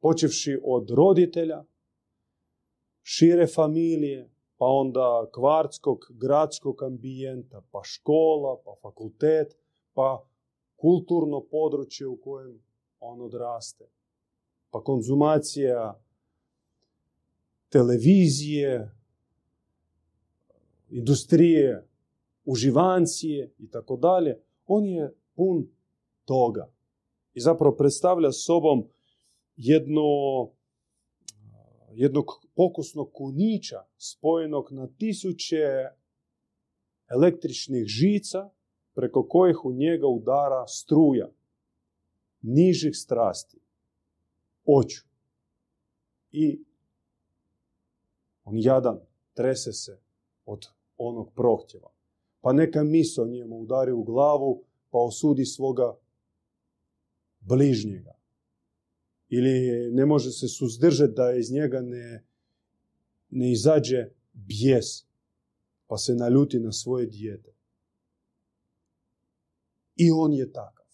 Počevši 0.00 0.58
od 0.64 0.90
roditelja, 0.90 1.64
šire 3.02 3.46
familije, 3.46 4.30
pa 4.56 4.66
onda 4.66 5.30
kvartskog, 5.34 5.98
gradskog 6.10 6.82
ambijenta, 6.82 7.62
pa 7.70 7.80
škola, 7.84 8.56
pa 8.64 8.74
fakultet, 8.82 9.56
pa 9.94 10.24
kulturno 10.76 11.40
područje 11.50 12.06
u 12.06 12.16
kojem 12.16 12.62
on 13.00 13.20
odraste 13.20 13.90
pa 14.70 14.82
konzumacija 14.84 16.00
televizije, 17.68 18.90
industrije, 20.90 21.86
uživancije 22.44 23.54
i 23.58 23.70
tako 23.70 23.96
dalje, 23.96 24.38
on 24.66 24.86
je 24.86 25.14
pun 25.34 25.68
toga. 26.24 26.72
I 27.34 27.40
zapravo 27.40 27.76
predstavlja 27.76 28.32
sobom 28.32 28.88
jedno, 29.56 30.02
jednog 31.92 32.26
pokusnog 32.54 33.10
kunića 33.12 33.82
spojenog 33.96 34.72
na 34.72 34.86
tisuće 34.86 35.56
električnih 37.10 37.84
žica 37.86 38.50
preko 38.94 39.26
kojih 39.28 39.64
u 39.64 39.72
njega 39.72 40.06
udara 40.06 40.66
struja 40.66 41.30
nižih 42.42 42.96
strasti 42.96 43.58
oču. 44.64 45.04
I 46.32 46.64
on 48.44 48.54
jadan 48.58 49.00
trese 49.34 49.72
se 49.72 50.00
od 50.46 50.66
onog 50.98 51.32
prohtjeva. 51.34 51.90
Pa 52.40 52.52
neka 52.52 52.84
miso 52.84 53.26
njemu 53.26 53.60
udari 53.60 53.92
u 53.92 54.02
glavu, 54.02 54.64
pa 54.90 54.98
osudi 54.98 55.44
svoga 55.44 55.96
bližnjega. 57.40 58.20
Ili 59.28 59.90
ne 59.92 60.06
može 60.06 60.30
se 60.30 60.48
suzdržati 60.48 61.12
da 61.16 61.32
iz 61.32 61.52
njega 61.52 61.80
ne, 61.80 62.24
ne 63.30 63.52
izađe 63.52 64.10
bijes, 64.32 64.86
pa 65.86 65.96
se 65.96 66.14
naljuti 66.14 66.60
na 66.60 66.72
svoje 66.72 67.06
dijete. 67.06 67.54
I 69.96 70.10
on 70.10 70.32
je 70.32 70.52
takav. 70.52 70.86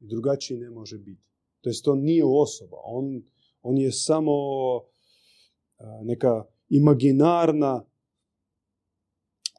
I 0.00 0.06
drugačiji 0.06 0.58
ne 0.58 0.70
može 0.70 0.98
biti. 0.98 1.28
To 1.60 1.70
jest 1.70 1.84
to 1.84 1.94
nije 1.94 2.24
osoba. 2.24 2.76
On, 2.84 3.22
on 3.62 3.78
je 3.78 3.92
samo 3.92 4.32
neka 6.02 6.44
imaginarna 6.68 7.84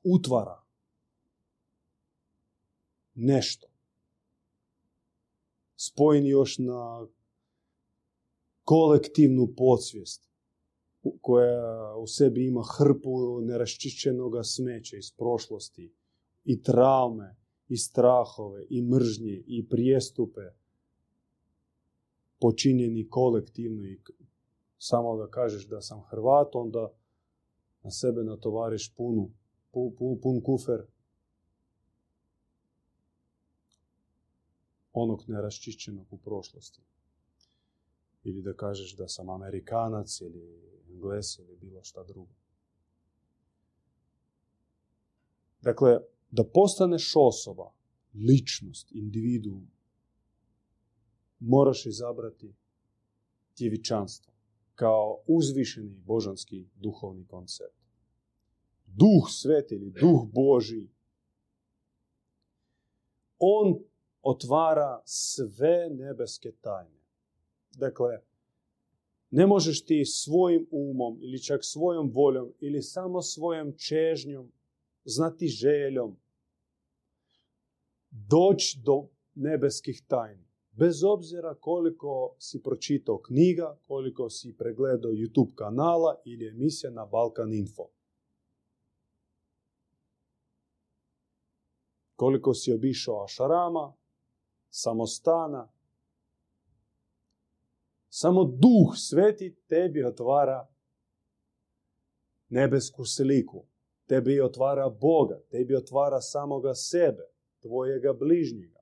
utvara. 0.03 0.64
Nešto. 3.15 3.67
Spojen 5.75 6.25
još 6.25 6.57
na 6.57 7.07
kolektivnu 8.63 9.53
podsvijest 9.57 10.29
koja 11.21 11.95
u 11.95 12.07
sebi 12.07 12.47
ima 12.47 12.63
hrpu 12.77 13.41
neraščišćenog 13.41 14.33
smeća 14.43 14.97
iz 14.97 15.11
prošlosti 15.17 15.93
i 16.43 16.63
traume 16.63 17.35
i 17.67 17.77
strahove 17.77 18.65
i 18.69 18.81
mržnje 18.81 19.43
i 19.47 19.67
prijestupe 19.69 20.41
počinjeni 22.39 23.09
kolektivno 23.09 23.83
i 23.83 23.99
samo 24.77 25.17
da 25.17 25.27
kažeš 25.29 25.67
da 25.67 25.81
sam 25.81 26.01
Hrvat, 26.01 26.55
onda 26.55 26.93
na 27.83 27.91
sebe 27.91 28.23
natovariš 28.23 28.93
punu, 28.95 29.31
pun, 29.71 30.19
pun 30.21 30.41
kufer 30.41 30.85
onog 34.95 35.23
neraščišćenog 35.27 36.13
u 36.13 36.17
prošlosti. 36.17 36.81
Ili 38.23 38.41
da 38.41 38.53
kažeš 38.53 38.95
da 38.95 39.07
sam 39.07 39.29
Amerikanac 39.29 40.21
ili 40.21 40.43
Engles 40.89 41.37
ili 41.39 41.57
bilo 41.61 41.83
šta 41.83 42.03
drugo. 42.03 42.33
Dakle, 45.61 45.99
da 46.31 46.43
postaneš 46.43 47.13
osoba, 47.15 47.71
ličnost, 48.13 48.91
individuum, 48.91 49.67
moraš 51.39 51.85
izabrati 51.85 52.53
tjevičanstvo 53.53 54.33
kao 54.75 55.19
uzvišeni 55.27 55.97
božanski 56.05 56.67
duhovni 56.75 57.25
koncept. 57.27 57.75
Duh 58.85 59.29
sveti 59.29 59.75
ili 59.75 59.91
duh 59.91 60.27
Boži, 60.33 60.87
on 63.39 63.79
otvara 64.25 65.01
sve 65.05 65.89
nebeske 65.89 66.51
tajne. 66.51 66.99
Dakle, 67.71 68.21
ne 69.29 69.45
možeš 69.47 69.85
ti 69.85 70.05
svojim 70.05 70.67
umom 70.71 71.17
ili 71.21 71.43
čak 71.43 71.59
svojom 71.63 72.11
voljom 72.13 72.53
ili 72.59 72.81
samo 72.81 73.21
svojom 73.21 73.73
čežnjom, 73.77 74.51
znati 75.03 75.47
željom, 75.47 76.17
doći 78.09 78.79
do 78.85 79.07
nebeskih 79.35 80.03
tajni. 80.07 80.45
Bez 80.71 81.03
obzira 81.03 81.55
koliko 81.55 82.35
si 82.39 82.63
pročitao 82.63 83.21
knjiga, 83.21 83.77
koliko 83.87 84.29
si 84.29 84.55
pregledao 84.57 85.11
YouTube 85.11 85.55
kanala 85.55 86.21
ili 86.25 86.47
emisija 86.47 86.91
na 86.91 87.05
Balkan 87.05 87.53
Info. 87.53 87.83
Koliko 92.15 92.53
si 92.53 92.73
obišao 92.73 93.23
ašarama, 93.23 93.93
samostana. 94.75 95.69
Samo 98.09 98.43
duh 98.43 98.95
sveti 98.95 99.55
tebi 99.67 100.03
otvara 100.03 100.67
nebesku 102.49 103.05
sliku. 103.05 103.65
Tebi 104.07 104.41
otvara 104.41 104.89
Boga, 104.89 105.39
tebi 105.49 105.75
otvara 105.75 106.21
samoga 106.21 106.73
sebe, 106.73 107.23
tvojega 107.61 108.13
bližnjega. 108.13 108.79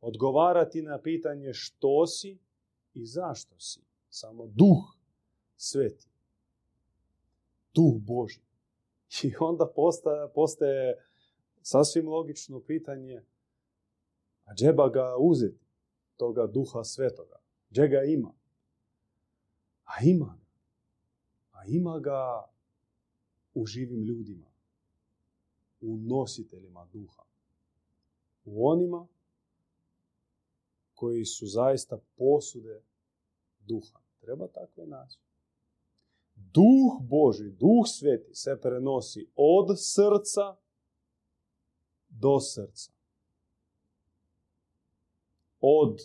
Odgovarati 0.00 0.82
na 0.82 0.98
pitanje 0.98 1.52
što 1.52 2.06
si 2.06 2.38
i 2.94 3.06
zašto 3.06 3.58
si. 3.58 3.80
Samo 4.08 4.46
duh 4.46 4.96
sveti. 5.56 6.08
Duh 7.74 7.94
Boži. 8.00 8.40
I 9.22 9.32
onda 9.40 9.66
postaje, 9.76 10.28
postaje 10.34 11.06
sasvim 11.62 12.08
logično 12.08 12.60
pitanje 12.60 13.22
a 14.52 14.54
džeba 14.54 14.88
ga 14.88 15.16
uzeti, 15.18 15.64
toga 16.16 16.46
duha 16.46 16.84
svetoga. 16.84 17.36
Gdje 17.70 17.88
ga 17.88 18.02
ima? 18.02 18.34
A 19.84 20.04
ima 20.04 20.38
ga. 20.38 20.46
A 21.52 21.64
ima 21.66 21.98
ga 21.98 22.44
u 23.54 23.66
živim 23.66 24.02
ljudima. 24.02 24.46
U 25.80 25.96
nositeljima 25.96 26.86
duha. 26.92 27.22
U 28.44 28.68
onima 28.68 29.06
koji 30.94 31.24
su 31.24 31.46
zaista 31.46 31.98
posude 32.16 32.82
duha. 33.60 34.00
Treba 34.20 34.46
takve 34.46 34.86
naći. 34.86 35.18
Duh 36.34 37.08
Boži, 37.08 37.50
Duh 37.50 37.86
Sveti 37.86 38.34
se 38.34 38.58
prenosi 38.62 39.30
od 39.36 39.66
srca 39.78 40.56
do 42.08 42.40
srca. 42.40 43.01
Od 45.64 46.00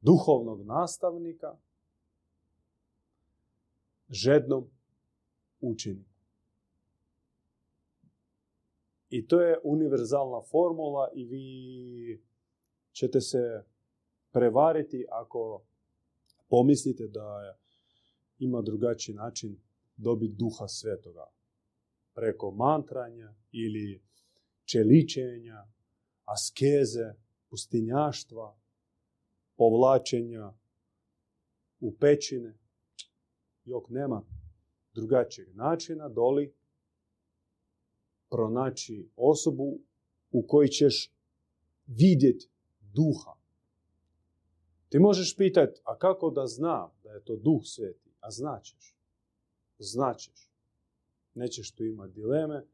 duhovnog 0.00 0.66
nastavnika 0.66 1.56
žednom 4.08 4.70
učeniku. 5.60 6.10
I 9.10 9.26
to 9.26 9.40
je 9.40 9.58
univerzalna 9.64 10.40
formula 10.50 11.08
i 11.14 11.24
vi 11.24 12.22
ćete 12.92 13.20
se 13.20 13.64
prevariti 14.32 15.06
ako 15.10 15.62
pomislite 16.48 17.08
da 17.08 17.56
ima 18.38 18.62
drugačiji 18.62 19.14
način 19.14 19.56
dobiti 19.96 20.34
duha 20.34 20.68
svetoga. 20.68 21.26
Preko 22.14 22.50
mantranja 22.50 23.34
ili 23.52 24.02
čeličenja, 24.64 25.66
askeze, 26.24 27.14
pustinjaštva, 27.50 28.58
povlačenja 29.56 30.52
u 31.80 31.96
pećine. 31.96 32.58
Jok 33.64 33.88
nema 33.88 34.22
drugačijeg 34.94 35.56
načina 35.56 36.08
doli 36.08 36.54
pronaći 38.30 39.10
osobu 39.16 39.80
u 40.30 40.46
kojoj 40.46 40.68
ćeš 40.68 41.12
vidjeti 41.86 42.48
duha. 42.80 43.40
Ti 44.88 44.98
možeš 44.98 45.36
pitati, 45.36 45.80
a 45.84 45.98
kako 45.98 46.30
da 46.30 46.46
znam 46.46 46.90
da 47.02 47.10
je 47.10 47.24
to 47.24 47.36
duh 47.36 47.60
sveti? 47.64 48.10
A 48.20 48.30
značeš. 48.30 48.96
Značeš. 49.78 50.50
Nećeš 51.34 51.72
tu 51.72 51.84
imati 51.84 52.12
dileme, 52.12 52.66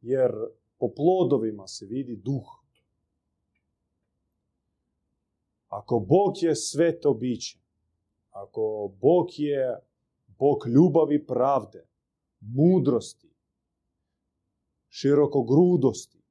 jer 0.00 0.30
po 0.78 0.88
plodovima 0.96 1.66
se 1.66 1.86
vidi 1.86 2.16
duh. 2.16 2.61
Ako 5.72 5.98
Bog 5.98 6.32
je 6.36 6.56
sveto 6.56 7.14
biće, 7.14 7.58
ako 8.30 8.92
Bog 9.00 9.26
je 9.38 9.80
Bog 10.26 10.66
ljubavi 10.66 11.26
pravde, 11.26 11.86
mudrosti, 12.40 13.30
širokogrudosti, 14.88 16.22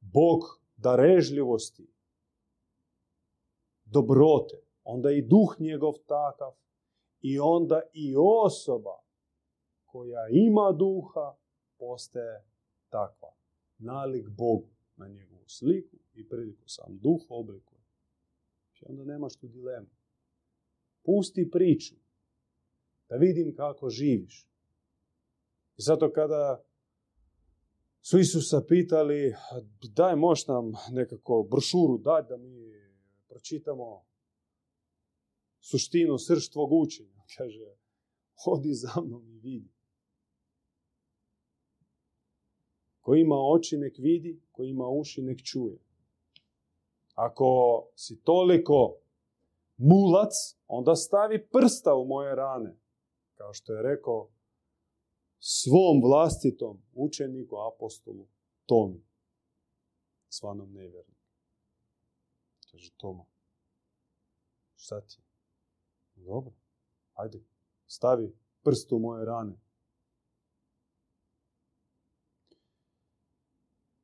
Bog 0.00 0.40
darežljivosti, 0.76 1.86
dobrote, 3.84 4.62
onda 4.84 5.10
i 5.10 5.22
duh 5.22 5.56
njegov 5.58 5.92
takav 6.06 6.52
i 7.20 7.38
onda 7.38 7.80
i 7.92 8.14
osoba 8.18 8.98
koja 9.84 10.28
ima 10.30 10.72
duha 10.72 11.34
postaje 11.78 12.44
takva. 12.88 13.32
Nalik 13.78 14.28
Bogu 14.28 14.68
na 14.96 15.08
njegovu 15.08 15.44
sliku 15.46 16.03
i 16.14 16.28
priliku 16.28 16.68
sam 16.68 16.98
duh 16.98 17.20
oblikuje. 17.28 17.80
I 18.80 18.84
onda 18.88 19.04
nemaš 19.04 19.36
tu 19.36 19.48
dilemu. 19.48 19.88
Pusti 21.02 21.50
priču. 21.50 21.94
Da 23.08 23.16
vidim 23.16 23.54
kako 23.56 23.90
živiš. 23.90 24.48
I 25.76 25.82
zato 25.82 26.12
kada 26.12 26.64
su 28.00 28.18
Isusa 28.18 28.64
pitali, 28.68 29.34
daj 29.82 30.16
moš 30.16 30.46
nam 30.46 30.72
nekako 30.90 31.46
brošuru, 31.50 31.98
daj 31.98 32.22
da 32.22 32.36
mi 32.36 32.74
pročitamo 33.28 34.04
suštinu, 35.60 36.18
srž 36.18 36.48
tvog 36.48 36.72
učenja. 36.72 37.22
Kaže, 37.36 37.76
odi 38.46 38.74
za 38.74 39.00
mnom 39.04 39.28
i 39.28 39.38
vidi. 39.38 39.72
Ko 43.00 43.14
ima 43.14 43.36
oči 43.36 43.76
nek 43.76 43.98
vidi, 43.98 44.40
ko 44.52 44.64
ima 44.64 44.88
uši 44.88 45.22
nek 45.22 45.42
čuje. 45.42 45.78
Ako 47.14 47.82
si 47.94 48.22
toliko 48.22 48.96
mulac, 49.76 50.32
onda 50.66 50.94
stavi 50.94 51.46
prsta 51.46 51.94
u 51.94 52.04
moje 52.04 52.34
rane. 52.34 52.76
Kao 53.34 53.52
što 53.52 53.72
je 53.72 53.82
rekao 53.82 54.28
svom 55.38 56.02
vlastitom 56.02 56.82
učeniku, 56.94 57.56
apostolu 57.74 58.26
Tomi, 58.66 59.04
svanom 60.28 60.72
nevjerniku. 60.72 61.20
Kaže 62.70 62.90
Toma, 62.96 63.24
šta 64.76 65.00
ti 65.00 65.20
Dobro, 66.14 66.52
ajde, 67.14 67.40
stavi 67.86 68.36
prst 68.62 68.92
u 68.92 68.98
moje 68.98 69.24
rane. 69.24 69.60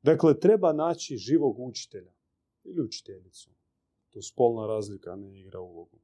Dakle, 0.01 0.39
treba 0.39 0.73
naći 0.73 1.17
živog 1.17 1.59
učitelja 1.59 2.11
ili 2.63 2.81
učiteljicu. 2.81 3.49
To 4.09 4.21
spolna 4.21 4.67
razlika 4.67 5.15
ne 5.15 5.39
igra 5.39 5.59
ulogu. 5.59 5.97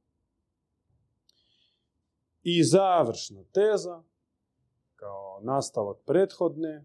I 2.42 2.64
završna 2.64 3.44
teza, 3.44 4.02
kao 4.96 5.40
nastavak 5.42 5.96
prethodne, 6.06 6.84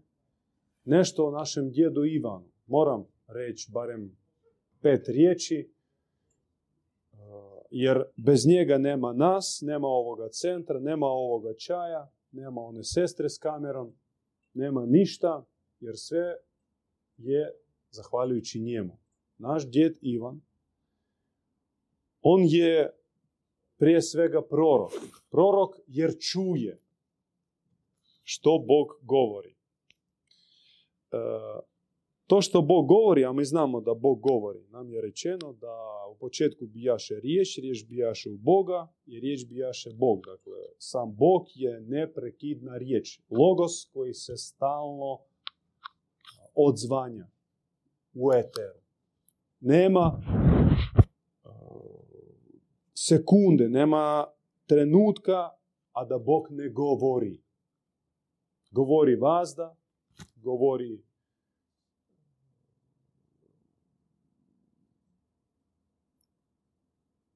nešto 0.84 1.26
o 1.26 1.30
našem 1.30 1.70
djedu 1.70 2.04
Ivanu. 2.04 2.48
Moram 2.66 3.06
reći 3.26 3.70
barem 3.72 4.16
pet 4.80 5.08
riječi, 5.08 5.72
uh, 7.12 7.18
jer 7.70 8.04
bez 8.16 8.46
njega 8.46 8.78
nema 8.78 9.12
nas, 9.12 9.58
nema 9.62 9.86
ovoga 9.86 10.28
centra, 10.28 10.80
nema 10.80 11.06
ovoga 11.06 11.54
čaja, 11.54 12.12
nema 12.32 12.60
one 12.60 12.84
sestre 12.84 13.28
s 13.28 13.38
kamerom, 13.38 13.94
nema 14.54 14.86
ništa, 14.86 15.44
jer 15.80 15.94
sve 15.96 16.36
je 17.16 17.52
zahvaljujući 17.90 18.60
njemu. 18.60 19.03
Naš 19.38 19.70
djed 19.70 19.98
Ivan, 20.00 20.40
on 22.22 22.42
je 22.44 22.90
prije 23.76 24.02
svega 24.02 24.42
prorok. 24.42 24.92
Prorok 25.30 25.76
jer 25.86 26.16
čuje 26.18 26.80
što 28.22 28.64
Bog 28.68 28.88
govori. 29.02 29.50
E, 29.50 31.16
to 32.26 32.40
što 32.40 32.62
Bog 32.62 32.86
govori, 32.88 33.24
a 33.24 33.32
mi 33.32 33.44
znamo 33.44 33.80
da 33.80 33.94
Bog 33.94 34.20
govori, 34.20 34.66
nam 34.68 34.90
je 34.90 35.00
rečeno 35.00 35.52
da 35.52 36.04
u 36.10 36.18
početku 36.18 36.66
bijaše 36.66 37.14
riječ, 37.14 37.58
riječ 37.58 37.84
bijaše 37.88 38.30
u 38.30 38.36
Boga 38.36 38.92
i 39.06 39.20
riječ 39.20 39.46
bijaše 39.48 39.90
Bog. 39.92 40.20
Dakle, 40.26 40.58
sam 40.78 41.14
Bog 41.16 41.46
je 41.54 41.80
neprekidna 41.80 42.76
riječ. 42.76 43.20
Logos 43.30 43.90
koji 43.92 44.14
se 44.14 44.36
stalno 44.36 45.18
odzvanja 46.54 47.26
u 48.14 48.32
eteru. 48.32 48.83
Nema 49.66 50.20
uh, 50.20 51.52
sekunde, 52.94 53.68
nema 53.68 54.26
trenutka, 54.66 55.50
a 55.92 56.04
da 56.04 56.18
Bog 56.18 56.46
ne 56.50 56.68
govori. 56.68 57.42
Govori 58.70 59.16
vazda, 59.16 59.76
govori 60.36 61.02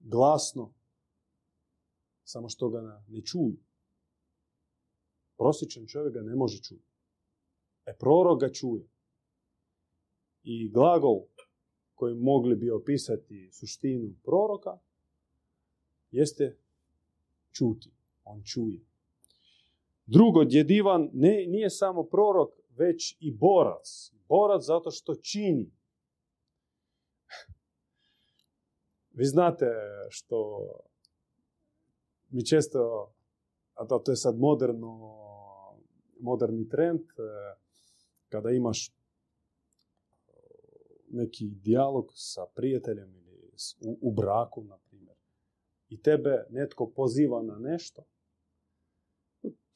glasno, 0.01 0.75
samo 2.25 2.49
što 2.49 2.69
ga 2.69 3.05
ne 3.09 3.23
čuju. 3.25 3.57
Prosječan 5.37 5.87
čovjek 5.87 6.15
ga 6.15 6.21
ne 6.21 6.35
može 6.37 6.63
čuti. 6.63 6.93
E 7.87 7.97
prorok 7.99 8.41
ga 8.41 8.53
čuje. 8.53 8.89
I 10.43 10.71
glagol 10.71 11.25
koji 11.99 12.15
mogli 12.15 12.57
bi 12.57 12.71
opisati 12.71 13.49
suštinu 13.53 14.11
proroka 14.25 14.79
jeste 16.11 16.57
čuti. 17.53 17.91
On 18.25 18.43
čuje. 18.43 18.81
Drugo, 20.07 20.45
djed 20.45 20.71
Ivan 20.71 21.11
ne, 21.13 21.47
nije 21.47 21.71
samo 21.71 22.03
prorok, 22.03 22.51
već 22.77 23.17
i 23.21 23.33
borac. 23.33 24.13
Borac 24.29 24.63
zato 24.65 24.91
što 24.91 25.15
čini. 25.15 25.71
Vi 29.11 29.25
znate 29.25 29.67
što 30.09 30.67
mi 32.31 32.47
često, 32.47 33.13
a 33.75 33.87
to, 33.87 34.03
je 34.13 34.17
sad 34.17 34.39
moderno, 34.39 35.15
moderni 36.21 36.69
trend, 36.69 37.01
e, 37.01 37.05
kada 38.29 38.51
imaš 38.51 38.98
neki 41.11 41.49
dijalog 41.49 42.13
sa 42.15 42.47
prijateljem 42.55 43.15
ili 43.15 43.51
u, 43.81 43.99
u 44.01 44.13
braku, 44.13 44.65
na 44.65 44.79
primjer, 44.79 45.17
i 45.89 46.03
tebe 46.03 46.47
netko 46.51 46.91
poziva 46.91 47.43
na 47.43 47.59
nešto, 47.59 48.03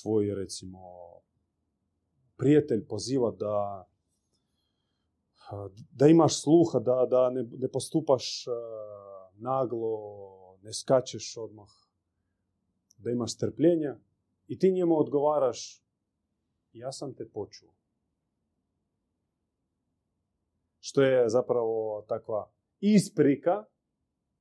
tvoj, 0.02 0.34
recimo, 0.34 0.80
prijatelj 2.36 2.86
poziva 2.86 3.30
da 3.30 3.86
da 5.90 6.06
imaš 6.06 6.42
sluha, 6.42 6.78
da, 6.78 7.06
da 7.10 7.30
ne, 7.30 7.42
ne 7.42 7.68
postupaš 7.68 8.44
naglo, 9.34 10.58
ne 10.62 10.72
skačeš 10.72 11.36
odmah, 11.36 11.68
da 12.98 13.10
imaš 13.10 13.34
strpljenja 13.34 13.96
i 14.48 14.58
ti 14.58 14.72
njemu 14.72 14.98
odgovaraš 14.98 15.82
ja 16.72 16.92
sam 16.92 17.14
te 17.14 17.28
počuo. 17.28 17.74
Što 20.84 21.02
je 21.02 21.28
zapravo 21.28 22.04
takva 22.08 22.52
isprika, 22.80 23.64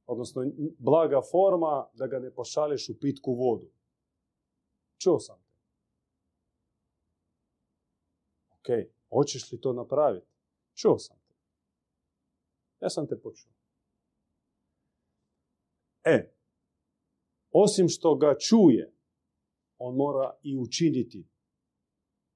odnosno 0.05 0.41
blaga 0.79 1.21
forma 1.31 1.89
da 1.93 2.07
ga 2.07 2.19
ne 2.19 2.33
pošalješ 2.33 2.89
u 2.89 2.99
pitku 2.99 3.33
vodu. 3.33 3.71
Čuo 4.97 5.19
sam 5.19 5.43
te. 5.43 5.55
Ok, 8.49 8.67
hoćeš 9.09 9.51
li 9.51 9.61
to 9.61 9.73
napraviti? 9.73 10.27
Čuo 10.73 10.97
sam 10.97 11.17
te. 11.27 11.35
Ja 12.79 12.89
sam 12.89 13.07
te 13.07 13.21
počuo. 13.21 13.51
E, 16.03 16.33
osim 17.51 17.89
što 17.89 18.15
ga 18.15 18.37
čuje, 18.37 18.93
on 19.77 19.95
mora 19.95 20.39
i 20.43 20.57
učiniti 20.57 21.27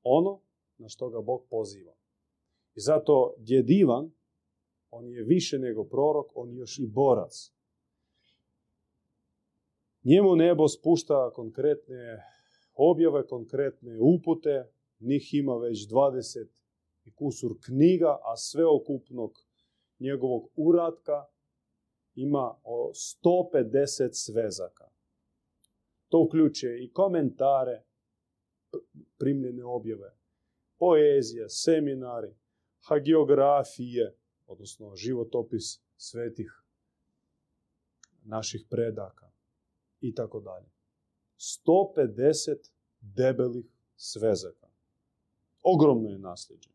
ono 0.03 0.41
na 0.77 0.89
što 0.89 1.09
ga 1.09 1.21
Bog 1.21 1.47
poziva. 1.49 1.94
I 2.75 2.79
zato 2.79 3.33
djed 3.37 3.69
Ivan, 3.69 4.11
on 4.89 5.09
je 5.09 5.23
više 5.23 5.59
nego 5.59 5.83
prorok, 5.83 6.31
on 6.35 6.49
je 6.49 6.57
još 6.57 6.79
i 6.79 6.87
borac. 6.87 7.51
Njemu 10.03 10.35
nebo 10.35 10.67
spušta 10.67 11.31
konkretne 11.33 12.23
objave, 12.73 13.27
konkretne 13.27 13.99
upute, 13.99 14.71
njih 14.99 15.33
ima 15.33 15.55
već 15.55 15.87
20 15.89 16.47
i 17.03 17.13
kusur 17.13 17.51
knjiga, 17.65 18.17
a 18.23 18.37
sveokupnog 18.37 19.31
njegovog 19.99 20.49
uratka 20.55 21.25
ima 22.15 22.55
150 23.23 24.09
svezaka. 24.11 24.89
To 26.07 26.19
uključuje 26.19 26.83
i 26.83 26.91
komentare, 26.91 27.83
primljene 29.17 29.63
objave, 29.63 30.17
poezije, 30.77 31.49
seminari, 31.49 32.35
hagiografije, 32.87 34.15
odnosno 34.47 34.95
životopis 34.95 35.81
svetih 35.97 36.63
naših 38.23 38.65
predaka 38.69 39.31
i 40.01 40.15
tako 40.15 40.39
dalje. 40.39 40.69
150 41.37 42.71
debelih 43.01 43.65
svezaka. 43.95 44.67
Ogromno 45.63 46.09
je 46.09 46.17
nasljeđe. 46.19 46.69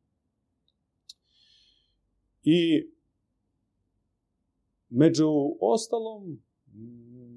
I 2.43 2.91
Među 4.91 5.57
ostalom, 5.61 6.43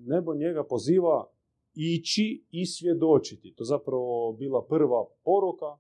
nebo 0.05 0.35
njega 0.35 0.63
poziva 0.63 1.29
ići 1.75 2.45
i 2.51 2.65
svjedočiti. 2.65 3.53
To 3.55 3.63
zapravo 3.63 4.33
bila 4.39 4.65
prva 4.65 5.05
poruka 5.23 5.77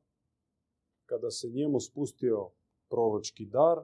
kada 1.05 1.31
se 1.31 1.49
njemu 1.49 1.79
spustio 1.79 2.49
proročki 2.93 3.45
dar. 3.45 3.77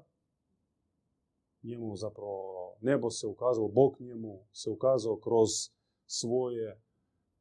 Njemu 1.63 1.95
zapravo 1.95 2.75
nebo 2.81 3.09
se 3.09 3.27
ukazalo, 3.27 3.67
Bog 3.67 3.95
njemu 3.99 4.39
se 4.53 4.69
ukazao 4.69 5.17
kroz 5.17 5.49
svoje 6.05 6.81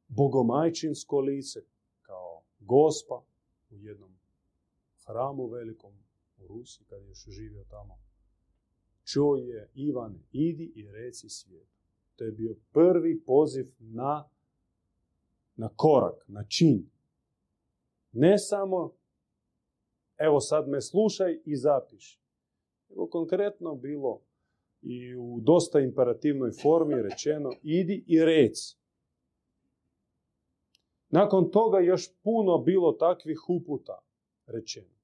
bogomajčinsko 0.07 1.19
lice 1.19 1.59
kao 2.01 2.43
gospa 2.59 3.23
u 3.69 3.77
jednom 3.77 4.19
hramu 5.05 5.47
velikom 5.47 5.93
u 6.37 6.47
Rusiji 6.47 6.85
kad 6.87 7.01
je 7.01 7.07
još 7.07 7.25
živio 7.29 7.63
tamo 7.63 8.09
čuo 9.11 9.35
je 9.35 9.69
Ivan, 9.73 10.19
idi 10.31 10.71
i 10.75 10.91
reci 10.91 11.29
svijetu. 11.29 11.77
To 12.15 12.23
je 12.23 12.31
bio 12.31 12.55
prvi 12.71 13.23
poziv 13.25 13.71
na, 13.79 14.29
na 15.55 15.69
korak, 15.75 16.25
na 16.27 16.43
čin. 16.43 16.89
Ne 18.11 18.37
samo, 18.37 18.93
evo 20.19 20.39
sad 20.39 20.67
me 20.67 20.81
slušaj 20.81 21.41
i 21.45 21.55
zapiši. 21.55 22.19
Nego 22.89 23.09
konkretno 23.09 23.75
bilo 23.75 24.21
i 24.81 25.15
u 25.15 25.39
dosta 25.41 25.79
imperativnoj 25.79 26.51
formi 26.61 27.01
rečeno, 27.09 27.49
idi 27.63 28.03
i 28.07 28.25
reci. 28.25 28.77
Nakon 31.09 31.51
toga 31.51 31.79
još 31.79 32.09
puno 32.23 32.57
bilo 32.57 32.91
takvih 32.91 33.39
uputa 33.49 33.99
rečeno. 34.45 34.99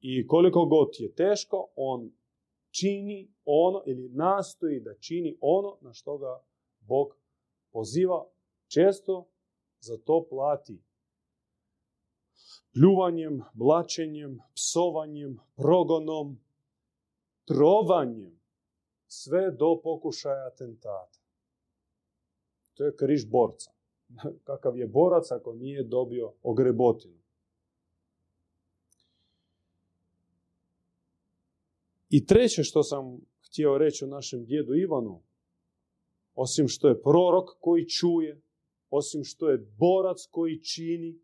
I 0.00 0.26
koliko 0.26 0.64
god 0.64 0.88
je 0.98 1.14
teško, 1.14 1.72
on 1.76 2.12
čini 2.70 3.34
ono 3.44 3.82
ili 3.86 4.08
nastoji 4.08 4.80
da 4.80 4.94
čini 4.94 5.38
ono 5.40 5.78
na 5.80 5.92
što 5.92 6.18
ga 6.18 6.44
Bog 6.80 7.18
poziva. 7.72 8.26
Često 8.68 9.28
za 9.80 9.98
to 9.98 10.26
plati 10.30 10.82
pljuvanjem, 12.72 13.42
blačenjem, 13.54 14.38
psovanjem, 14.54 15.38
progonom, 15.56 16.38
trovanjem, 17.44 18.40
sve 19.06 19.50
do 19.50 19.80
pokušaja 19.82 20.46
atentata. 20.46 21.18
To 22.74 22.84
je 22.84 22.96
križ 22.96 23.26
borca. 23.26 23.70
Kakav 24.48 24.78
je 24.78 24.86
borac 24.86 25.30
ako 25.30 25.54
nije 25.54 25.82
dobio 25.82 26.32
ogrebotinu? 26.42 27.18
I 32.10 32.26
treće 32.26 32.62
što 32.62 32.82
sam 32.82 33.20
htio 33.46 33.78
reći 33.78 34.04
o 34.04 34.08
našem 34.08 34.44
djedu 34.44 34.74
Ivanu, 34.74 35.22
osim 36.34 36.68
što 36.68 36.88
je 36.88 37.02
prorok 37.02 37.50
koji 37.60 37.88
čuje, 37.88 38.40
osim 38.90 39.24
što 39.24 39.48
je 39.48 39.58
borac 39.78 40.26
koji 40.30 40.62
čini, 40.62 41.18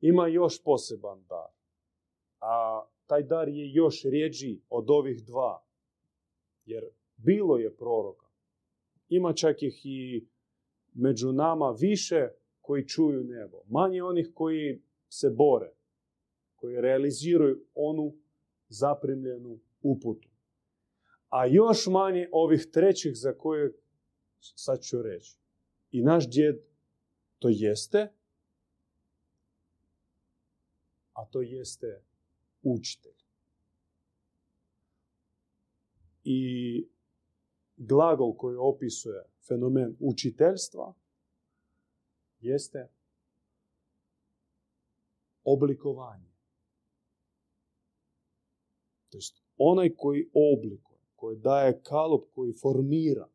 ima 0.00 0.26
još 0.26 0.62
poseban 0.62 1.24
dar. 1.28 1.50
A 2.40 2.84
taj 3.06 3.22
dar 3.22 3.48
je 3.48 3.72
još 3.72 4.04
rijeđi 4.04 4.60
od 4.68 4.90
ovih 4.90 5.24
dva. 5.24 5.64
Jer 6.64 6.84
bilo 7.16 7.56
je 7.56 7.76
proroka. 7.76 8.26
Ima 9.08 9.32
čak 9.32 9.62
ih 9.62 9.80
i 9.84 10.26
među 10.94 11.32
nama 11.32 11.70
više 11.70 12.28
koji 12.60 12.88
čuju 12.88 13.24
nebo. 13.24 13.62
Manje 13.66 14.02
onih 14.02 14.30
koji 14.34 14.82
se 15.08 15.30
bore, 15.30 15.72
koji 16.54 16.80
realiziraju 16.80 17.64
onu 17.74 18.14
zaprimljenu 18.68 19.58
uputu. 19.82 20.28
A 21.28 21.46
još 21.46 21.86
manje 21.86 22.28
ovih 22.32 22.66
trećih 22.72 23.12
za 23.14 23.32
koje 23.32 23.72
sad 24.40 24.80
ću 24.82 25.02
reći. 25.02 25.38
I 25.90 26.02
naš 26.02 26.30
djed 26.30 26.56
to 27.38 27.48
jeste, 27.50 28.12
a 31.18 31.26
to 31.30 31.42
jeste 31.42 32.02
učitelj. 32.62 33.18
I 36.24 36.40
glagol 37.76 38.36
koji 38.36 38.56
opisuje 38.56 39.24
fenomen 39.48 39.96
učiteljstva 40.00 40.94
jeste 42.40 42.88
oblikovanje. 45.44 46.32
To 49.08 49.18
jest 49.18 49.42
onaj 49.56 49.94
koji 49.96 50.30
oblikuje, 50.34 50.98
koji 51.16 51.36
daje 51.36 51.82
kalup, 51.82 52.28
koji 52.34 52.52
formira. 52.52 53.28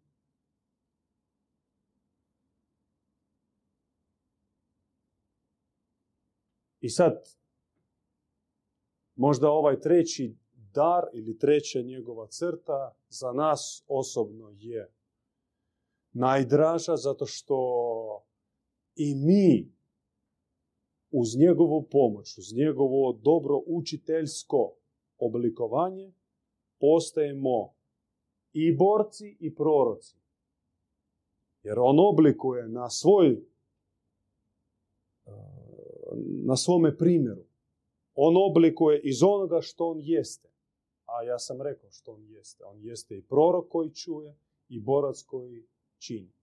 I 6.82 6.89
sad, 6.89 7.43
možda 9.15 9.49
ovaj 9.49 9.80
treći 9.80 10.36
dar 10.73 11.04
ili 11.13 11.38
treća 11.38 11.82
njegova 11.82 12.28
crta 12.28 12.95
za 13.10 13.32
nas 13.32 13.84
osobno 13.88 14.56
je 14.58 14.93
najdraža 16.12 16.95
zato 16.95 17.26
što 17.26 17.58
i 18.95 19.15
mi 19.15 19.73
uz 21.12 21.28
njegovu 21.38 21.88
pomoć, 21.91 22.38
uz 22.38 22.54
njegovo 22.56 23.13
dobro 23.13 23.62
učiteljsko 23.65 24.76
oblikovanje 25.17 26.13
postajemo 26.80 27.73
i 28.54 28.76
borci 28.76 29.38
i 29.39 29.56
proroci. 29.56 30.17
Jer 31.63 31.80
on 31.80 31.99
oblikuje 31.99 32.67
na 32.67 32.89
svoj 32.89 33.43
na 36.45 36.56
svome 36.56 36.97
primjeru. 36.97 37.43
On 38.13 38.34
oblikuje 38.38 39.02
iz 39.04 39.23
onoga 39.23 39.62
što 39.62 39.88
on 39.88 39.99
jeste. 40.02 40.49
A 41.06 41.23
ja 41.23 41.39
sam 41.39 41.62
rekao 41.62 41.91
što 41.91 42.12
on 42.12 42.23
jeste. 42.23 42.63
On 42.65 42.80
jeste 42.82 43.17
i 43.17 43.21
prorok 43.21 43.69
koji 43.69 43.93
čuje 43.93 44.38
i 44.69 44.80
borac 44.80 45.23
koji 45.23 45.67
čini. 45.97 46.34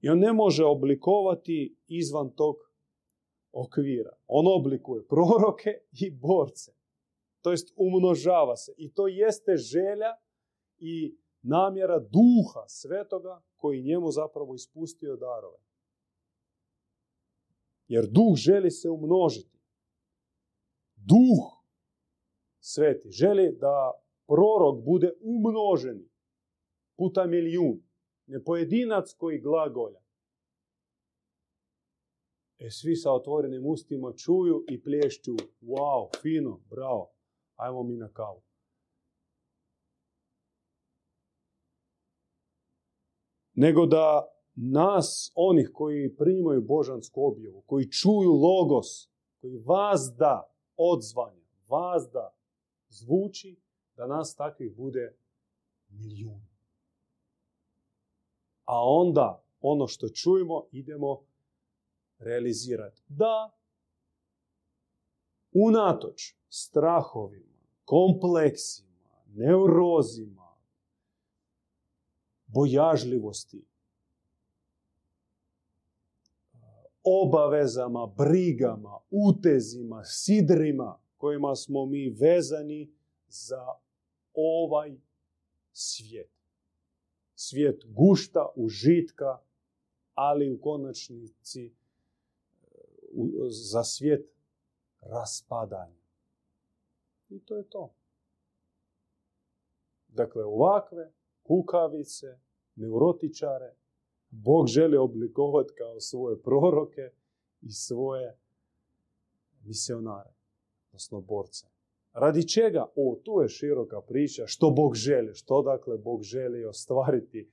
I 0.00 0.08
on 0.08 0.18
ne 0.18 0.32
može 0.32 0.64
oblikovati 0.64 1.76
izvan 1.86 2.30
tog 2.30 2.56
okvira. 3.52 4.16
On 4.26 4.44
oblikuje 4.46 5.06
proroke 5.06 5.70
i 6.00 6.10
borce. 6.10 6.72
To 7.40 7.50
jest 7.50 7.72
umnožava 7.76 8.56
se. 8.56 8.74
I 8.76 8.92
to 8.92 9.08
jeste 9.08 9.56
želja 9.56 10.16
i 10.78 11.16
namjera 11.42 11.98
duha 11.98 12.68
svetoga 12.68 13.42
koji 13.56 13.82
njemu 13.82 14.10
zapravo 14.10 14.54
ispustio 14.54 15.16
darove. 15.16 15.58
Jer 17.88 18.06
duh 18.06 18.36
želi 18.36 18.70
se 18.70 18.90
umnožiti. 18.90 19.53
Duh 21.06 21.54
sveti 22.60 23.10
želi 23.10 23.56
da 23.60 23.92
prorok 24.26 24.84
bude 24.84 25.12
umnoženi 25.20 26.08
puta 26.96 27.26
milijun. 27.26 27.82
Ne 28.26 28.44
pojedinac 28.44 29.12
koji 29.12 29.40
glagolja. 29.40 30.00
E 32.58 32.70
svi 32.70 32.96
sa 32.96 33.12
otvorenim 33.12 33.66
ustima 33.66 34.12
čuju 34.12 34.64
i 34.68 34.82
plješću. 34.82 35.32
Wow, 35.60 36.22
fino, 36.22 36.60
bravo. 36.70 37.10
Ajmo 37.56 37.82
mi 37.82 37.96
na 37.96 38.12
kavu. 38.12 38.42
Nego 43.54 43.86
da 43.86 44.28
nas, 44.54 45.32
onih 45.34 45.70
koji 45.72 46.16
primaju 46.16 46.62
božansku 46.62 47.26
objavu, 47.26 47.62
koji 47.66 47.90
čuju 47.90 48.32
logos, 48.32 48.86
koji 49.40 49.56
vazda 49.56 50.53
odzvanja, 50.76 51.44
vazda 51.68 52.34
zvuči, 52.88 53.60
da 53.96 54.06
nas 54.06 54.34
takvih 54.36 54.76
bude 54.76 55.16
milijun. 55.88 56.46
A 58.64 58.74
onda 58.84 59.44
ono 59.60 59.86
što 59.86 60.08
čujemo 60.08 60.66
idemo 60.72 61.26
realizirati. 62.18 63.02
Da, 63.08 63.50
unatoč 65.52 66.34
strahovima, 66.48 67.58
kompleksima, 67.84 69.24
neurozima, 69.26 70.56
bojažljivosti, 72.46 73.66
obavezama, 77.04 78.06
brigama, 78.06 78.98
utezima, 79.10 80.04
sidrima 80.04 80.98
kojima 81.16 81.54
smo 81.56 81.86
mi 81.86 82.10
vezani 82.10 82.92
za 83.28 83.66
ovaj 84.34 84.96
svijet. 85.72 86.30
Svijet 87.34 87.84
gušta, 87.86 88.48
užitka, 88.56 89.38
ali 90.14 90.52
u 90.52 90.60
konačnici 90.60 91.74
za 93.48 93.84
svijet 93.84 94.34
raspadanja. 95.00 96.04
I 97.28 97.40
to 97.40 97.56
je 97.56 97.68
to. 97.68 97.94
Dakle, 100.08 100.44
ovakve 100.44 101.12
kukavice, 101.42 102.38
neurotičare, 102.74 103.74
Bog 104.42 104.66
želi 104.66 104.96
oblikovati 104.96 105.72
kao 105.78 106.00
svoje 106.00 106.42
proroke 106.42 107.10
i 107.60 107.70
svoje 107.70 108.38
misionare, 109.64 110.30
odnosno 110.88 111.20
borce. 111.20 111.66
Radi 112.12 112.48
čega? 112.48 112.86
O, 112.96 113.20
tu 113.24 113.40
je 113.42 113.48
široka 113.48 114.00
priča. 114.00 114.46
Što 114.46 114.70
Bog 114.70 114.94
želi? 114.94 115.34
Što 115.34 115.62
dakle 115.62 115.98
Bog 115.98 116.22
želi 116.22 116.64
ostvariti? 116.64 117.50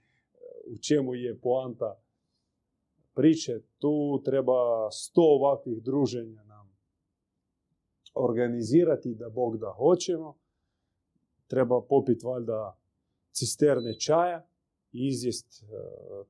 U 0.65 0.77
čemu 0.77 1.15
je 1.15 1.39
poanta 1.39 2.01
priče? 3.13 3.61
Tu 3.77 4.21
treba 4.25 4.91
sto 4.91 5.21
ovakvih 5.21 5.83
druženja 5.83 6.43
nam 6.43 6.77
organizirati 8.13 9.15
da 9.15 9.29
Bog 9.29 9.57
da 9.57 9.73
hoćemo. 9.77 10.37
Treba 11.47 11.81
popiti 11.81 12.25
valjda 12.25 12.77
cisterne 13.31 13.99
čaja 13.99 14.50
izjest 14.91 15.63
e, 15.63 15.65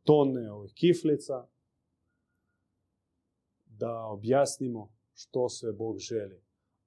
tone 0.03 0.51
ovih 0.51 0.73
kiflica, 0.73 1.47
da 3.65 4.05
objasnimo 4.05 4.91
što 5.13 5.49
sve 5.49 5.73
Bog 5.73 5.97
želi. 5.99 6.41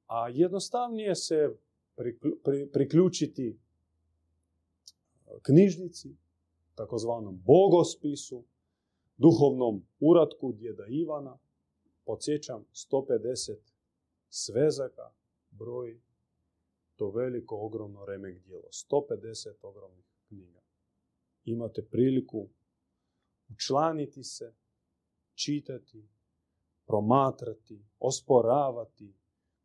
A 0.07 0.29
jednostavnije 0.29 1.15
se 1.15 1.57
priključiti 2.73 3.59
knjižnici, 5.43 6.17
takozvanom 6.75 7.43
bogospisu, 7.45 8.45
duhovnom 9.17 9.87
uratku 10.01 10.53
djeda 10.53 10.87
Ivana, 10.89 11.39
podsjećam 12.05 12.65
150 12.73 13.57
svezaka, 14.29 15.11
broj 15.51 16.01
to 16.97 17.11
veliko, 17.11 17.57
ogromno 17.57 18.05
remek 18.05 18.39
dijelo. 18.45 18.69
150 18.91 19.55
ogromnih 19.63 20.05
knjiga 20.29 20.64
imate 21.45 21.83
priliku 21.91 22.49
učlaniti 23.49 24.25
se, 24.25 24.55
čitati, 25.35 26.09
promatrati, 26.87 27.85
osporavati, 27.99 29.15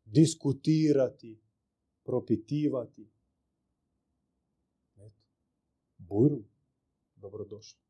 diskutirati, 0.04 1.40
propitivati. 2.04 3.10
Bujrum, 5.98 6.44
dobrodošli. 7.16 7.89